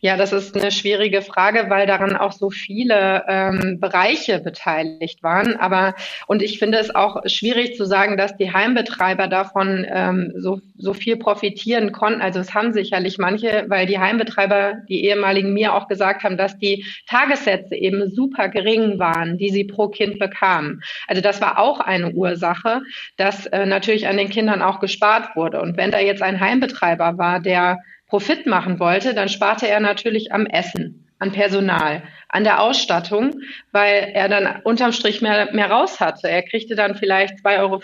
Ja, 0.00 0.16
das 0.16 0.32
ist 0.32 0.56
eine 0.56 0.70
schwierige 0.70 1.22
Frage, 1.22 1.66
weil 1.68 1.86
daran 1.86 2.16
auch 2.16 2.32
so 2.32 2.50
viele 2.50 3.24
ähm, 3.28 3.78
Bereiche 3.80 4.40
beteiligt 4.40 5.22
waren. 5.22 5.56
Aber 5.56 5.94
und 6.26 6.42
ich 6.42 6.58
finde 6.58 6.78
es 6.78 6.94
auch 6.94 7.22
schwierig 7.26 7.76
zu 7.76 7.84
sagen, 7.84 8.16
dass 8.16 8.36
die 8.36 8.52
Heimbetreiber 8.52 9.26
davon 9.26 9.86
ähm, 9.88 10.32
so, 10.36 10.60
so 10.76 10.94
viel 10.94 11.16
profitieren 11.16 11.92
konnten. 11.92 12.20
Also 12.20 12.40
es 12.40 12.54
haben 12.54 12.72
sicherlich 12.72 13.18
manche, 13.18 13.64
weil 13.68 13.86
die 13.86 13.98
Heimbetreiber, 13.98 14.74
die 14.88 15.04
ehemaligen 15.04 15.52
mir 15.52 15.74
auch 15.74 15.88
gesagt 15.88 16.24
haben, 16.24 16.36
dass 16.36 16.58
die 16.58 16.84
Tagessätze 17.08 17.74
eben 17.74 18.10
super 18.10 18.48
gering 18.48 18.98
waren, 18.98 19.38
die 19.38 19.50
sie 19.50 19.64
pro 19.64 19.88
Kind 19.88 20.18
bekamen. 20.18 20.82
Also 21.06 21.22
das 21.22 21.40
war 21.40 21.58
auch 21.58 21.80
eine 21.80 22.10
Ursache, 22.10 22.82
dass 23.16 23.46
äh, 23.46 23.66
natürlich 23.66 24.08
an 24.08 24.16
den 24.16 24.30
Kindern 24.30 24.62
auch 24.62 24.80
gespart 24.80 25.36
wurde. 25.36 25.60
Und 25.60 25.76
wenn 25.76 25.90
da 25.90 25.98
jetzt 25.98 26.22
ein 26.22 26.40
Heimbetreiber 26.40 27.18
war, 27.18 27.40
der 27.40 27.78
Profit 28.06 28.46
machen 28.46 28.78
wollte, 28.78 29.14
dann 29.14 29.28
sparte 29.28 29.66
er 29.68 29.80
natürlich 29.80 30.32
am 30.32 30.46
Essen. 30.46 31.05
An 31.18 31.32
Personal, 31.32 32.02
an 32.28 32.44
der 32.44 32.60
Ausstattung, 32.60 33.40
weil 33.72 34.10
er 34.12 34.28
dann 34.28 34.60
unterm 34.64 34.92
Strich 34.92 35.22
mehr, 35.22 35.52
mehr 35.52 35.70
raus 35.70 36.00
hatte. 36.00 36.28
Er 36.28 36.42
kriegte 36.42 36.74
dann 36.74 36.94
vielleicht 36.94 37.38
2,50 37.38 37.60
Euro 37.60 37.80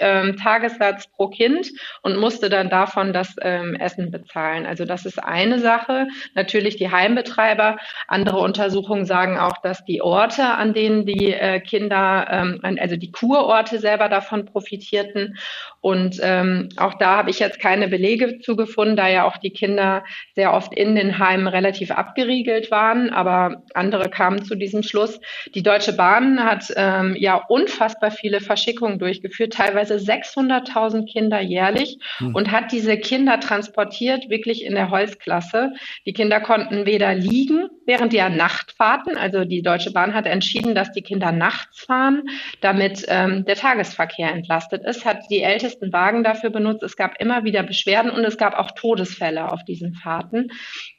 ähm, 0.00 0.36
Tagessatz 0.36 1.08
pro 1.08 1.28
Kind 1.28 1.68
und 2.02 2.16
musste 2.16 2.48
dann 2.48 2.70
davon 2.70 3.12
das 3.12 3.34
ähm, 3.42 3.74
Essen 3.74 4.10
bezahlen. 4.10 4.64
Also 4.64 4.84
das 4.86 5.04
ist 5.04 5.22
eine 5.22 5.58
Sache. 5.58 6.06
Natürlich 6.34 6.76
die 6.76 6.90
Heimbetreiber. 6.90 7.76
Andere 8.08 8.38
Untersuchungen 8.38 9.04
sagen 9.04 9.38
auch, 9.38 9.58
dass 9.62 9.84
die 9.84 10.00
Orte, 10.00 10.44
an 10.44 10.72
denen 10.72 11.04
die 11.04 11.34
äh, 11.34 11.60
Kinder, 11.60 12.26
ähm, 12.30 12.78
also 12.80 12.96
die 12.96 13.10
Kurorte 13.10 13.78
selber 13.78 14.08
davon 14.08 14.46
profitierten. 14.46 15.36
Und 15.80 16.18
ähm, 16.22 16.70
auch 16.78 16.94
da 16.94 17.16
habe 17.16 17.30
ich 17.30 17.38
jetzt 17.38 17.60
keine 17.60 17.88
Belege 17.88 18.38
zugefunden, 18.40 18.96
da 18.96 19.08
ja 19.08 19.24
auch 19.24 19.36
die 19.36 19.50
Kinder 19.50 20.04
sehr 20.34 20.54
oft 20.54 20.72
in 20.72 20.94
den 20.94 21.18
Heimen 21.18 21.46
relativ 21.46 21.90
abgeriegelt 21.90 22.45
waren. 22.70 23.10
Aber 23.10 23.62
andere 23.74 24.08
kamen 24.08 24.44
zu 24.44 24.54
diesem 24.54 24.82
Schluss. 24.82 25.20
Die 25.54 25.62
Deutsche 25.62 25.92
Bahn 25.92 26.42
hat 26.44 26.72
ähm, 26.76 27.16
ja 27.18 27.42
unfassbar 27.48 28.10
viele 28.10 28.40
Verschickungen 28.40 28.98
durchgeführt, 28.98 29.52
teilweise 29.52 29.94
600.000 29.94 31.10
Kinder 31.10 31.40
jährlich 31.40 31.98
hm. 32.18 32.34
und 32.34 32.50
hat 32.50 32.72
diese 32.72 32.96
Kinder 32.96 33.40
transportiert, 33.40 34.28
wirklich 34.28 34.64
in 34.64 34.74
der 34.74 34.90
Holzklasse. 34.90 35.72
Die 36.04 36.12
Kinder 36.12 36.40
konnten 36.40 36.86
weder 36.86 37.14
liegen 37.14 37.68
während 37.86 38.12
der 38.12 38.28
Nachtfahrten, 38.28 39.16
also 39.16 39.44
die 39.44 39.62
Deutsche 39.62 39.92
Bahn 39.92 40.14
hat 40.14 40.26
entschieden, 40.26 40.74
dass 40.74 40.92
die 40.92 41.02
Kinder 41.02 41.32
nachts 41.32 41.84
fahren, 41.84 42.24
damit 42.60 43.04
ähm, 43.08 43.44
der 43.44 43.54
Tagesverkehr 43.54 44.32
entlastet 44.32 44.84
ist, 44.84 45.04
hat 45.04 45.18
die 45.30 45.42
ältesten 45.42 45.92
Wagen 45.92 46.24
dafür 46.24 46.50
benutzt. 46.50 46.82
Es 46.82 46.96
gab 46.96 47.20
immer 47.20 47.44
wieder 47.44 47.62
Beschwerden 47.62 48.10
und 48.10 48.24
es 48.24 48.36
gab 48.36 48.54
auch 48.54 48.72
Todesfälle 48.72 49.50
auf 49.52 49.64
diesen 49.64 49.94
Fahrten. 49.94 50.48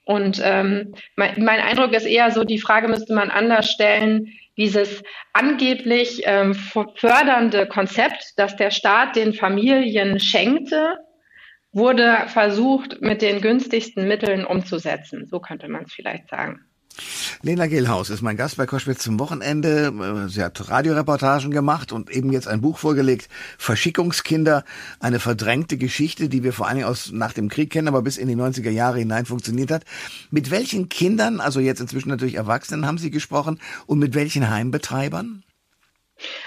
Und 0.07 0.39
ähm, 0.41 0.93
mein, 1.17 1.43
mein 1.43 1.59
Eindruck 1.59 1.91
ist 1.91 2.05
eher 2.05 2.31
so, 2.31 2.45
die 2.45 2.59
Frage 2.59 2.87
müsste 2.87 3.13
man 3.13 3.29
anders 3.29 3.69
stellen, 3.69 4.27
dieses 4.55 5.03
angeblich 5.33 6.21
ähm, 6.23 6.55
fördernde 6.55 7.67
Konzept, 7.67 8.31
das 8.37 8.55
der 8.55 8.71
Staat 8.71 9.17
den 9.17 9.33
Familien 9.33 10.21
schenkte, 10.21 10.97
wurde 11.73 12.23
versucht, 12.27 13.01
mit 13.01 13.21
den 13.21 13.41
günstigsten 13.41 14.07
Mitteln 14.07 14.45
umzusetzen. 14.45 15.25
So 15.27 15.41
könnte 15.41 15.67
man 15.67 15.83
es 15.83 15.93
vielleicht 15.93 16.29
sagen. 16.29 16.66
Lena 17.41 17.67
Gehlhaus 17.67 18.09
ist 18.09 18.21
mein 18.21 18.37
Gast 18.37 18.57
bei 18.57 18.65
Koschwitz 18.65 19.03
zum 19.03 19.19
Wochenende. 19.19 20.27
Sie 20.29 20.43
hat 20.43 20.69
Radioreportagen 20.69 21.51
gemacht 21.51 21.91
und 21.91 22.09
eben 22.09 22.31
jetzt 22.31 22.47
ein 22.47 22.61
Buch 22.61 22.77
vorgelegt, 22.77 23.29
Verschickungskinder, 23.57 24.63
eine 24.99 25.19
verdrängte 25.19 25.77
Geschichte, 25.77 26.29
die 26.29 26.43
wir 26.43 26.53
vor 26.53 26.67
allen 26.67 26.77
Dingen 26.77 26.87
aus 26.87 27.11
nach 27.11 27.33
dem 27.33 27.49
Krieg 27.49 27.69
kennen, 27.71 27.87
aber 27.87 28.01
bis 28.01 28.17
in 28.17 28.27
die 28.27 28.35
90er 28.35 28.71
Jahre 28.71 28.99
hinein 28.99 29.25
funktioniert 29.25 29.71
hat. 29.71 29.83
Mit 30.31 30.51
welchen 30.51 30.89
Kindern, 30.89 31.39
also 31.39 31.59
jetzt 31.59 31.81
inzwischen 31.81 32.09
natürlich 32.09 32.35
Erwachsenen, 32.35 32.85
haben 32.85 32.97
Sie 32.97 33.11
gesprochen 33.11 33.59
und 33.85 33.99
mit 33.99 34.15
welchen 34.15 34.49
Heimbetreibern? 34.49 35.43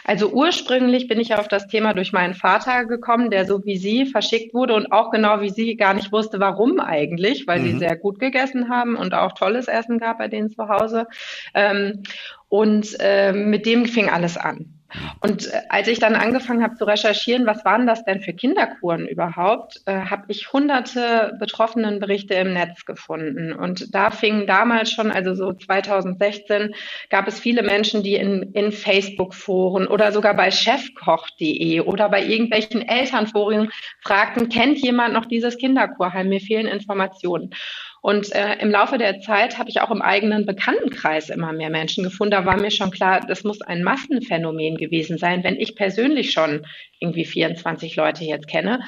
Also 0.05 0.31
ursprünglich 0.31 1.09
bin 1.09 1.21
ich 1.21 1.35
auf 1.35 1.49
das 1.49 1.67
Thema 1.67 1.95
durch 1.95 2.13
meinen 2.13 2.35
Vater 2.35 2.85
gekommen, 2.85 3.31
der 3.31 3.47
so 3.47 3.65
wie 3.65 3.77
Sie 3.77 4.07
verschickt 4.07 4.55
wurde 4.55 4.75
und 4.75 4.93
auch 4.93 5.11
genau 5.11 5.41
wie 5.41 5.51
Sie 5.51 5.77
gar 5.77 5.95
nicht 5.95 6.13
wusste, 6.13 6.41
warum 6.41 6.81
eigentlich, 6.81 7.47
weil 7.47 7.61
mhm. 7.61 7.65
sie 7.65 7.79
sehr 7.79 7.97
gut 7.97 8.19
gegessen 8.19 8.69
haben 8.69 8.97
und 8.97 9.15
auch 9.15 9.33
tolles 9.33 9.69
Essen 9.69 9.99
gab 9.99 10.19
bei 10.19 10.29
denen 10.29 10.51
zu 10.51 10.69
Hause. 10.69 11.07
Ähm, 11.55 12.03
und 12.51 12.97
äh, 12.99 13.33
mit 13.33 13.65
dem 13.65 13.87
fing 13.87 14.11
alles 14.11 14.37
an. 14.37 14.81
Und 15.21 15.47
äh, 15.47 15.63
als 15.69 15.89
ich 15.89 16.01
dann 16.01 16.17
angefangen 16.17 16.63
habe 16.63 16.75
zu 16.75 16.85
recherchieren, 16.85 17.47
was 17.47 17.65
waren 17.65 17.87
das 17.87 18.05
denn 18.05 18.21
für 18.21 18.33
Kinderkuren 18.33 19.07
überhaupt, 19.07 19.81
äh, 19.87 19.93
habe 19.93 20.25
ich 20.29 20.53
hunderte 20.53 21.37
betroffenen 21.39 22.01
Berichte 22.01 22.35
im 22.35 22.53
Netz 22.53 22.85
gefunden. 22.85 23.53
Und 23.53 23.95
da 23.95 24.11
fing 24.11 24.49
damals 24.49 24.91
schon, 24.91 25.13
also 25.13 25.35
so 25.35 25.53
2016, 25.53 26.75
gab 27.09 27.29
es 27.29 27.39
viele 27.39 27.63
Menschen, 27.63 28.03
die 28.03 28.17
in, 28.17 28.43
in 28.53 28.73
Facebook-Foren 28.73 29.87
oder 29.87 30.11
sogar 30.11 30.35
bei 30.35 30.51
chefkoch.de 30.51 31.81
oder 31.81 32.09
bei 32.09 32.25
irgendwelchen 32.25 32.83
Elternforen 32.83 33.71
fragten, 34.01 34.49
kennt 34.49 34.79
jemand 34.79 35.15
noch 35.15 35.27
dieses 35.27 35.57
Kinderkurheim? 35.57 36.29
Mir 36.29 36.41
fehlen 36.41 36.67
Informationen. 36.67 37.55
Und 38.03 38.35
äh, 38.35 38.57
im 38.61 38.71
Laufe 38.71 38.97
der 38.97 39.21
Zeit 39.21 39.59
habe 39.59 39.69
ich 39.69 39.81
auch 39.81 39.91
im 39.91 40.01
eigenen 40.01 40.47
Bekanntenkreis 40.47 41.29
immer 41.29 41.53
mehr 41.53 41.71
Menschen 41.71 42.05
gefunden. 42.05 42.31
Da 42.33 42.47
war 42.47 42.57
mir 42.57 42.71
schon 42.71 42.91
klar, 42.91 43.21
das 43.27 43.45
muss 43.45 43.61
ein 43.61 43.83
Massenphänomen 43.83 44.77
gewesen 44.77 45.19
sein, 45.19 45.45
wenn 45.45 45.57
ich 45.57 45.77
persönlich 45.77 46.33
schon 46.33 46.67
irgendwie 46.99 47.25
24 47.25 47.97
Leute 47.97 48.25
jetzt 48.25 48.49
kenne. 48.49 48.81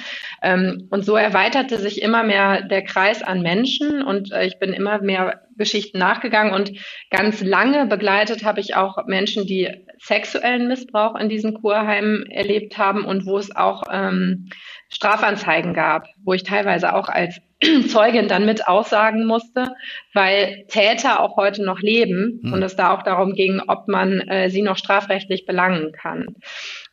Ähm, 0.43 0.89
und 0.91 1.05
so 1.05 1.17
erweiterte 1.17 1.79
sich 1.79 2.01
immer 2.01 2.23
mehr 2.23 2.63
der 2.63 2.83
Kreis 2.85 3.23
an 3.23 3.43
Menschen 3.43 4.03
und 4.03 4.33
äh, 4.33 4.47
ich 4.47 4.59
bin 4.59 4.73
immer 4.73 5.01
mehr 5.03 5.43
Geschichten 5.57 5.99
nachgegangen 5.99 6.55
und 6.55 6.73
ganz 7.11 7.43
lange 7.43 7.87
begleitet 7.87 8.45
habe 8.45 8.61
ich 8.61 8.75
auch 8.77 9.07
Menschen, 9.07 9.47
die 9.47 9.69
sexuellen 10.03 10.67
Missbrauch 10.67 11.15
in 11.15 11.29
diesen 11.29 11.55
Kurheimen 11.55 12.27
erlebt 12.27 12.77
haben 12.77 13.05
und 13.05 13.25
wo 13.25 13.39
es 13.39 13.55
auch 13.55 13.85
ähm, 13.91 14.49
Strafanzeigen 14.89 15.75
gab, 15.75 16.07
wo 16.25 16.33
ich 16.33 16.43
teilweise 16.43 16.95
auch 16.95 17.09
als 17.09 17.41
Zeugin 17.89 18.27
dann 18.27 18.45
mit 18.45 18.67
aussagen 18.67 19.27
musste, 19.27 19.73
weil 20.13 20.65
Täter 20.67 21.21
auch 21.21 21.37
heute 21.37 21.65
noch 21.65 21.81
leben 21.81 22.41
hm. 22.43 22.53
und 22.53 22.63
es 22.65 22.75
da 22.75 22.93
auch 22.93 23.05
darum 23.05 23.35
ging, 23.35 23.63
ob 23.69 23.87
man 23.87 24.21
äh, 24.23 24.51
sie 24.51 24.63
noch 24.63 24.77
strafrechtlich 24.77 25.47
belangen 25.47 25.93
kann. 25.93 26.35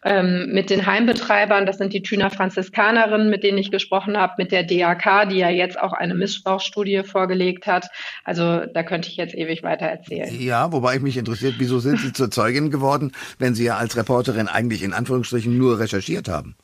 Ähm, 0.04 0.54
mit 0.54 0.70
den 0.70 0.86
Heimbetreibern, 0.86 1.66
das 1.66 1.78
sind 1.78 1.92
die 1.92 2.02
Thüner 2.02 2.30
Franziskanerinnen, 2.30 3.30
mit 3.30 3.44
denen 3.44 3.58
ich 3.58 3.70
gesprochen 3.70 4.18
habe, 4.18 4.36
mit 4.38 4.52
der 4.52 4.64
DAK, 4.64 5.30
die 5.30 5.38
ja 5.38 5.50
jetzt 5.50 5.78
auch 5.78 5.92
eine 5.92 6.16
Missbrauchsstudie 6.16 7.04
vorgelegt 7.04 7.68
hat. 7.68 7.88
Also 8.24 8.66
da 8.66 8.84
könnte 8.84 9.10
ich 9.10 9.18
jetzt 9.18 9.36
ewig 9.36 9.62
weiter 9.62 9.88
erzählen. 9.88 10.34
Ja, 10.40 10.72
wobei 10.72 10.96
ich 10.96 11.02
mich 11.02 11.18
interessiert, 11.18 11.56
wieso 11.58 11.80
sind 11.80 12.00
Sie 12.00 12.14
zur 12.14 12.32
Zeugin 12.32 12.72
geworden, 12.72 13.12
wenn 13.40 13.56
Sie 13.56 13.66
ja 13.66 13.78
als 13.78 13.98
Reporterin 13.98 14.48
eigentlich 14.48 14.84
in 14.84 14.94
Anführungsstrichen 14.94 15.58
nur 15.58 15.80
recherchiert 15.80 16.30
haben? 16.30 16.56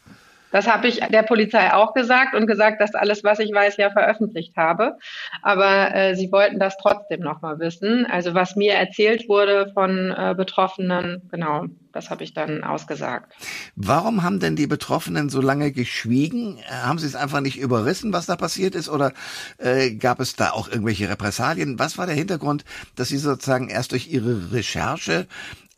Das 0.55 0.67
habe 0.67 0.87
ich 0.87 1.01
der 1.01 1.23
Polizei 1.23 1.73
auch 1.73 1.93
gesagt 1.93 2.33
und 2.33 2.47
gesagt, 2.47 2.79
dass 2.79 2.95
alles, 2.95 3.25
was 3.25 3.39
ich 3.39 3.51
weiß, 3.51 3.75
ja 3.75 3.89
veröffentlicht 3.89 4.55
habe. 4.55 4.97
Aber 5.41 5.93
äh, 5.93 6.15
sie 6.15 6.31
wollten 6.31 6.59
das 6.59 6.77
trotzdem 6.81 7.19
nochmal 7.19 7.59
wissen. 7.59 8.05
Also 8.05 8.33
was 8.35 8.55
mir 8.55 8.71
erzählt 8.71 9.27
wurde 9.27 9.69
von 9.73 10.11
äh, 10.11 10.33
Betroffenen, 10.33 11.27
genau, 11.29 11.65
das 11.91 12.09
habe 12.09 12.23
ich 12.23 12.33
dann 12.33 12.63
ausgesagt. 12.63 13.33
Warum 13.75 14.23
haben 14.23 14.39
denn 14.39 14.55
die 14.55 14.65
Betroffenen 14.65 15.27
so 15.27 15.41
lange 15.41 15.73
geschwiegen? 15.73 16.57
Haben 16.69 16.99
sie 16.99 17.07
es 17.07 17.17
einfach 17.17 17.41
nicht 17.41 17.59
überrissen, 17.59 18.13
was 18.13 18.25
da 18.25 18.37
passiert 18.37 18.75
ist? 18.75 18.87
Oder 18.87 19.11
äh, 19.57 19.91
gab 19.95 20.21
es 20.21 20.37
da 20.37 20.51
auch 20.51 20.69
irgendwelche 20.69 21.09
Repressalien? 21.09 21.79
Was 21.79 21.97
war 21.97 22.05
der 22.05 22.15
Hintergrund, 22.15 22.63
dass 22.95 23.09
sie 23.09 23.17
sozusagen 23.17 23.67
erst 23.67 23.91
durch 23.91 24.07
ihre 24.07 24.53
Recherche 24.53 25.27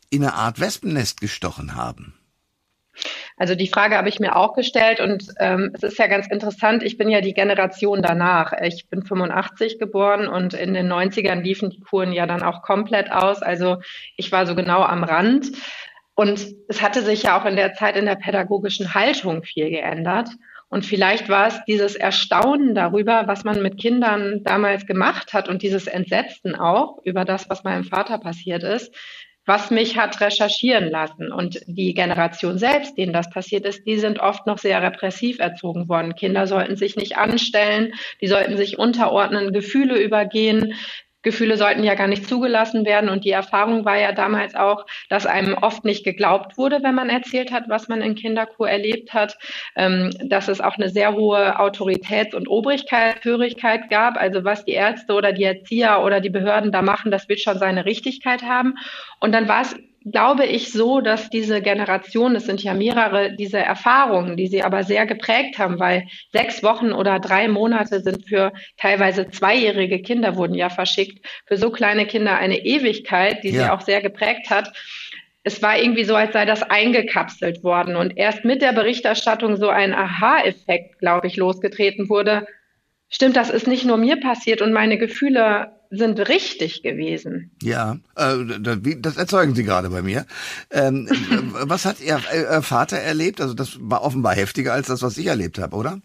in 0.08 0.22
eine 0.22 0.34
Art 0.34 0.60
Wespennest 0.60 1.20
gestochen 1.20 1.74
haben? 1.74 2.14
Also 3.38 3.54
die 3.54 3.68
Frage 3.68 3.96
habe 3.96 4.08
ich 4.08 4.18
mir 4.18 4.36
auch 4.36 4.54
gestellt 4.54 5.00
und 5.00 5.28
ähm, 5.38 5.70
es 5.74 5.82
ist 5.84 5.98
ja 5.98 6.08
ganz 6.08 6.26
interessant, 6.26 6.82
ich 6.82 6.98
bin 6.98 7.08
ja 7.08 7.20
die 7.20 7.34
Generation 7.34 8.02
danach. 8.02 8.52
Ich 8.62 8.88
bin 8.88 9.02
85 9.02 9.78
geboren 9.78 10.26
und 10.26 10.54
in 10.54 10.74
den 10.74 10.92
90ern 10.92 11.40
liefen 11.40 11.70
die 11.70 11.80
Kuren 11.80 12.12
ja 12.12 12.26
dann 12.26 12.42
auch 12.42 12.62
komplett 12.62 13.12
aus. 13.12 13.40
Also 13.42 13.78
ich 14.16 14.32
war 14.32 14.46
so 14.46 14.56
genau 14.56 14.82
am 14.82 15.04
Rand. 15.04 15.52
Und 16.14 16.48
es 16.66 16.82
hatte 16.82 17.02
sich 17.02 17.22
ja 17.22 17.40
auch 17.40 17.44
in 17.44 17.54
der 17.54 17.74
Zeit 17.74 17.96
in 17.96 18.06
der 18.06 18.16
pädagogischen 18.16 18.92
Haltung 18.92 19.44
viel 19.44 19.70
geändert. 19.70 20.28
Und 20.68 20.84
vielleicht 20.84 21.28
war 21.28 21.46
es 21.46 21.60
dieses 21.66 21.94
Erstaunen 21.94 22.74
darüber, 22.74 23.22
was 23.26 23.44
man 23.44 23.62
mit 23.62 23.78
Kindern 23.78 24.42
damals 24.42 24.84
gemacht 24.86 25.32
hat 25.32 25.48
und 25.48 25.62
dieses 25.62 25.86
Entsetzen 25.86 26.56
auch 26.56 26.98
über 27.04 27.24
das, 27.24 27.48
was 27.48 27.62
meinem 27.62 27.84
Vater 27.84 28.18
passiert 28.18 28.64
ist, 28.64 28.92
was 29.48 29.70
mich 29.70 29.96
hat 29.96 30.20
recherchieren 30.20 30.90
lassen. 30.90 31.32
Und 31.32 31.60
die 31.66 31.94
Generation 31.94 32.58
selbst, 32.58 32.98
denen 32.98 33.14
das 33.14 33.30
passiert 33.30 33.64
ist, 33.64 33.86
die 33.86 33.98
sind 33.98 34.20
oft 34.20 34.46
noch 34.46 34.58
sehr 34.58 34.82
repressiv 34.82 35.38
erzogen 35.38 35.88
worden. 35.88 36.14
Kinder 36.14 36.46
sollten 36.46 36.76
sich 36.76 36.96
nicht 36.96 37.16
anstellen, 37.16 37.94
die 38.20 38.26
sollten 38.26 38.58
sich 38.58 38.78
unterordnen, 38.78 39.54
Gefühle 39.54 39.98
übergehen. 39.98 40.74
Gefühle 41.28 41.58
sollten 41.58 41.84
ja 41.84 41.94
gar 41.94 42.06
nicht 42.06 42.26
zugelassen 42.26 42.86
werden. 42.86 43.10
Und 43.10 43.24
die 43.24 43.30
Erfahrung 43.30 43.84
war 43.84 43.98
ja 43.98 44.12
damals 44.12 44.54
auch, 44.54 44.86
dass 45.10 45.26
einem 45.26 45.54
oft 45.54 45.84
nicht 45.84 46.04
geglaubt 46.04 46.56
wurde, 46.56 46.82
wenn 46.82 46.94
man 46.94 47.10
erzählt 47.10 47.52
hat, 47.52 47.68
was 47.68 47.88
man 47.88 48.00
in 48.00 48.14
Kinderkur 48.14 48.68
erlebt 48.68 49.12
hat, 49.12 49.36
ähm, 49.76 50.10
dass 50.24 50.48
es 50.48 50.60
auch 50.60 50.76
eine 50.76 50.88
sehr 50.88 51.12
hohe 51.12 51.58
Autoritäts- 51.60 52.34
und 52.34 52.48
Obrigkeitshörigkeit 52.48 53.90
gab. 53.90 54.16
Also 54.16 54.44
was 54.44 54.64
die 54.64 54.72
Ärzte 54.72 55.12
oder 55.12 55.32
die 55.32 55.44
Erzieher 55.44 56.02
oder 56.02 56.20
die 56.20 56.30
Behörden 56.30 56.72
da 56.72 56.80
machen, 56.80 57.10
das 57.10 57.28
wird 57.28 57.40
schon 57.40 57.58
seine 57.58 57.84
Richtigkeit 57.84 58.42
haben. 58.42 58.74
Und 59.20 59.32
dann 59.32 59.48
war 59.48 59.62
es 59.62 59.76
glaube 60.10 60.46
ich 60.46 60.72
so, 60.72 61.00
dass 61.00 61.30
diese 61.30 61.60
Generation, 61.60 62.36
es 62.36 62.46
sind 62.46 62.62
ja 62.62 62.74
mehrere, 62.74 63.34
diese 63.34 63.58
Erfahrungen, 63.58 64.36
die 64.36 64.46
sie 64.46 64.62
aber 64.62 64.84
sehr 64.84 65.06
geprägt 65.06 65.58
haben, 65.58 65.78
weil 65.78 66.06
sechs 66.32 66.62
Wochen 66.62 66.92
oder 66.92 67.18
drei 67.18 67.48
Monate 67.48 68.00
sind 68.00 68.28
für 68.28 68.52
teilweise 68.76 69.28
zweijährige 69.28 70.00
Kinder 70.00 70.36
wurden 70.36 70.54
ja 70.54 70.70
verschickt, 70.70 71.26
für 71.46 71.56
so 71.56 71.70
kleine 71.70 72.06
Kinder 72.06 72.36
eine 72.36 72.58
Ewigkeit, 72.64 73.42
die 73.44 73.50
ja. 73.50 73.64
sie 73.64 73.70
auch 73.70 73.80
sehr 73.80 74.02
geprägt 74.02 74.50
hat. 74.50 74.72
Es 75.42 75.62
war 75.62 75.78
irgendwie 75.78 76.04
so, 76.04 76.14
als 76.14 76.32
sei 76.32 76.44
das 76.44 76.62
eingekapselt 76.62 77.62
worden 77.64 77.96
und 77.96 78.16
erst 78.16 78.44
mit 78.44 78.60
der 78.60 78.72
Berichterstattung 78.72 79.56
so 79.56 79.68
ein 79.68 79.94
Aha-Effekt, 79.94 80.98
glaube 80.98 81.26
ich, 81.26 81.36
losgetreten 81.36 82.08
wurde. 82.08 82.46
Stimmt, 83.08 83.36
das 83.36 83.48
ist 83.48 83.66
nicht 83.66 83.86
nur 83.86 83.96
mir 83.96 84.20
passiert 84.20 84.60
und 84.60 84.72
meine 84.72 84.98
Gefühle 84.98 85.77
sind 85.90 86.18
richtig 86.28 86.82
gewesen. 86.82 87.50
Ja, 87.62 87.98
äh, 88.16 88.36
das 88.98 89.16
erzeugen 89.16 89.54
Sie 89.54 89.64
gerade 89.64 89.90
bei 89.90 90.02
mir. 90.02 90.26
Ähm, 90.70 91.08
was 91.52 91.84
hat 91.84 92.00
Ihr, 92.00 92.20
Ihr 92.32 92.62
Vater 92.62 92.98
erlebt? 92.98 93.40
Also 93.40 93.54
das 93.54 93.78
war 93.80 94.02
offenbar 94.02 94.34
heftiger 94.34 94.72
als 94.72 94.88
das, 94.88 95.02
was 95.02 95.16
ich 95.18 95.26
erlebt 95.26 95.58
habe, 95.58 95.76
oder? 95.76 96.00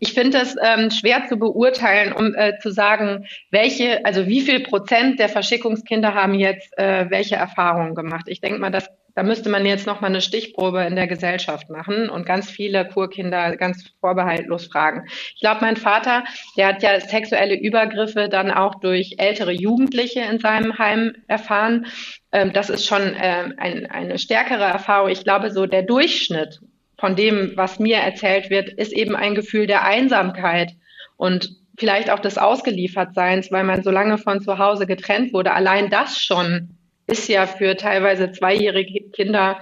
Ich 0.00 0.14
finde 0.14 0.38
es 0.38 0.56
ähm, 0.60 0.90
schwer 0.90 1.26
zu 1.28 1.36
beurteilen, 1.36 2.12
um 2.12 2.34
äh, 2.34 2.58
zu 2.58 2.70
sagen, 2.70 3.26
welche, 3.50 4.04
also 4.04 4.26
wie 4.26 4.40
viel 4.40 4.60
Prozent 4.60 5.18
der 5.20 5.28
Verschickungskinder 5.28 6.14
haben 6.14 6.34
jetzt 6.34 6.76
äh, 6.78 7.08
welche 7.10 7.36
Erfahrungen 7.36 7.94
gemacht. 7.94 8.24
Ich 8.26 8.40
denke 8.40 8.58
mal, 8.58 8.70
dass 8.70 8.88
da 9.14 9.22
müsste 9.22 9.50
man 9.50 9.66
jetzt 9.66 9.86
noch 9.86 10.00
mal 10.00 10.06
eine 10.06 10.20
Stichprobe 10.20 10.82
in 10.84 10.96
der 10.96 11.06
Gesellschaft 11.06 11.68
machen 11.68 12.08
und 12.08 12.26
ganz 12.26 12.50
viele 12.50 12.86
Kurkinder 12.86 13.56
ganz 13.56 13.92
vorbehaltlos 14.00 14.66
fragen. 14.66 15.04
Ich 15.34 15.40
glaube, 15.40 15.60
mein 15.62 15.76
Vater, 15.76 16.24
der 16.56 16.68
hat 16.68 16.82
ja 16.82 16.98
sexuelle 17.00 17.58
Übergriffe 17.58 18.28
dann 18.28 18.50
auch 18.50 18.76
durch 18.76 19.16
ältere 19.18 19.52
Jugendliche 19.52 20.20
in 20.20 20.38
seinem 20.38 20.78
Heim 20.78 21.14
erfahren. 21.26 21.86
Ähm, 22.32 22.52
das 22.52 22.70
ist 22.70 22.86
schon 22.86 23.14
ähm, 23.20 23.54
ein, 23.56 23.86
eine 23.90 24.18
stärkere 24.18 24.64
Erfahrung. 24.64 25.10
Ich 25.10 25.24
glaube, 25.24 25.50
so 25.50 25.66
der 25.66 25.82
Durchschnitt 25.82 26.60
von 27.00 27.16
dem, 27.16 27.52
was 27.56 27.78
mir 27.78 27.96
erzählt 27.96 28.50
wird, 28.50 28.68
ist 28.68 28.92
eben 28.92 29.16
ein 29.16 29.34
Gefühl 29.34 29.66
der 29.66 29.84
Einsamkeit 29.84 30.72
und 31.16 31.56
vielleicht 31.78 32.10
auch 32.10 32.20
des 32.20 32.36
Ausgeliefertseins, 32.36 33.50
weil 33.50 33.64
man 33.64 33.82
so 33.82 33.90
lange 33.90 34.18
von 34.18 34.42
zu 34.42 34.58
Hause 34.58 34.86
getrennt 34.86 35.32
wurde. 35.32 35.52
Allein 35.52 35.88
das 35.88 36.22
schon 36.22 36.76
ist 37.06 37.28
ja 37.28 37.46
für 37.46 37.76
teilweise 37.76 38.30
zweijährige 38.30 39.10
Kinder 39.10 39.60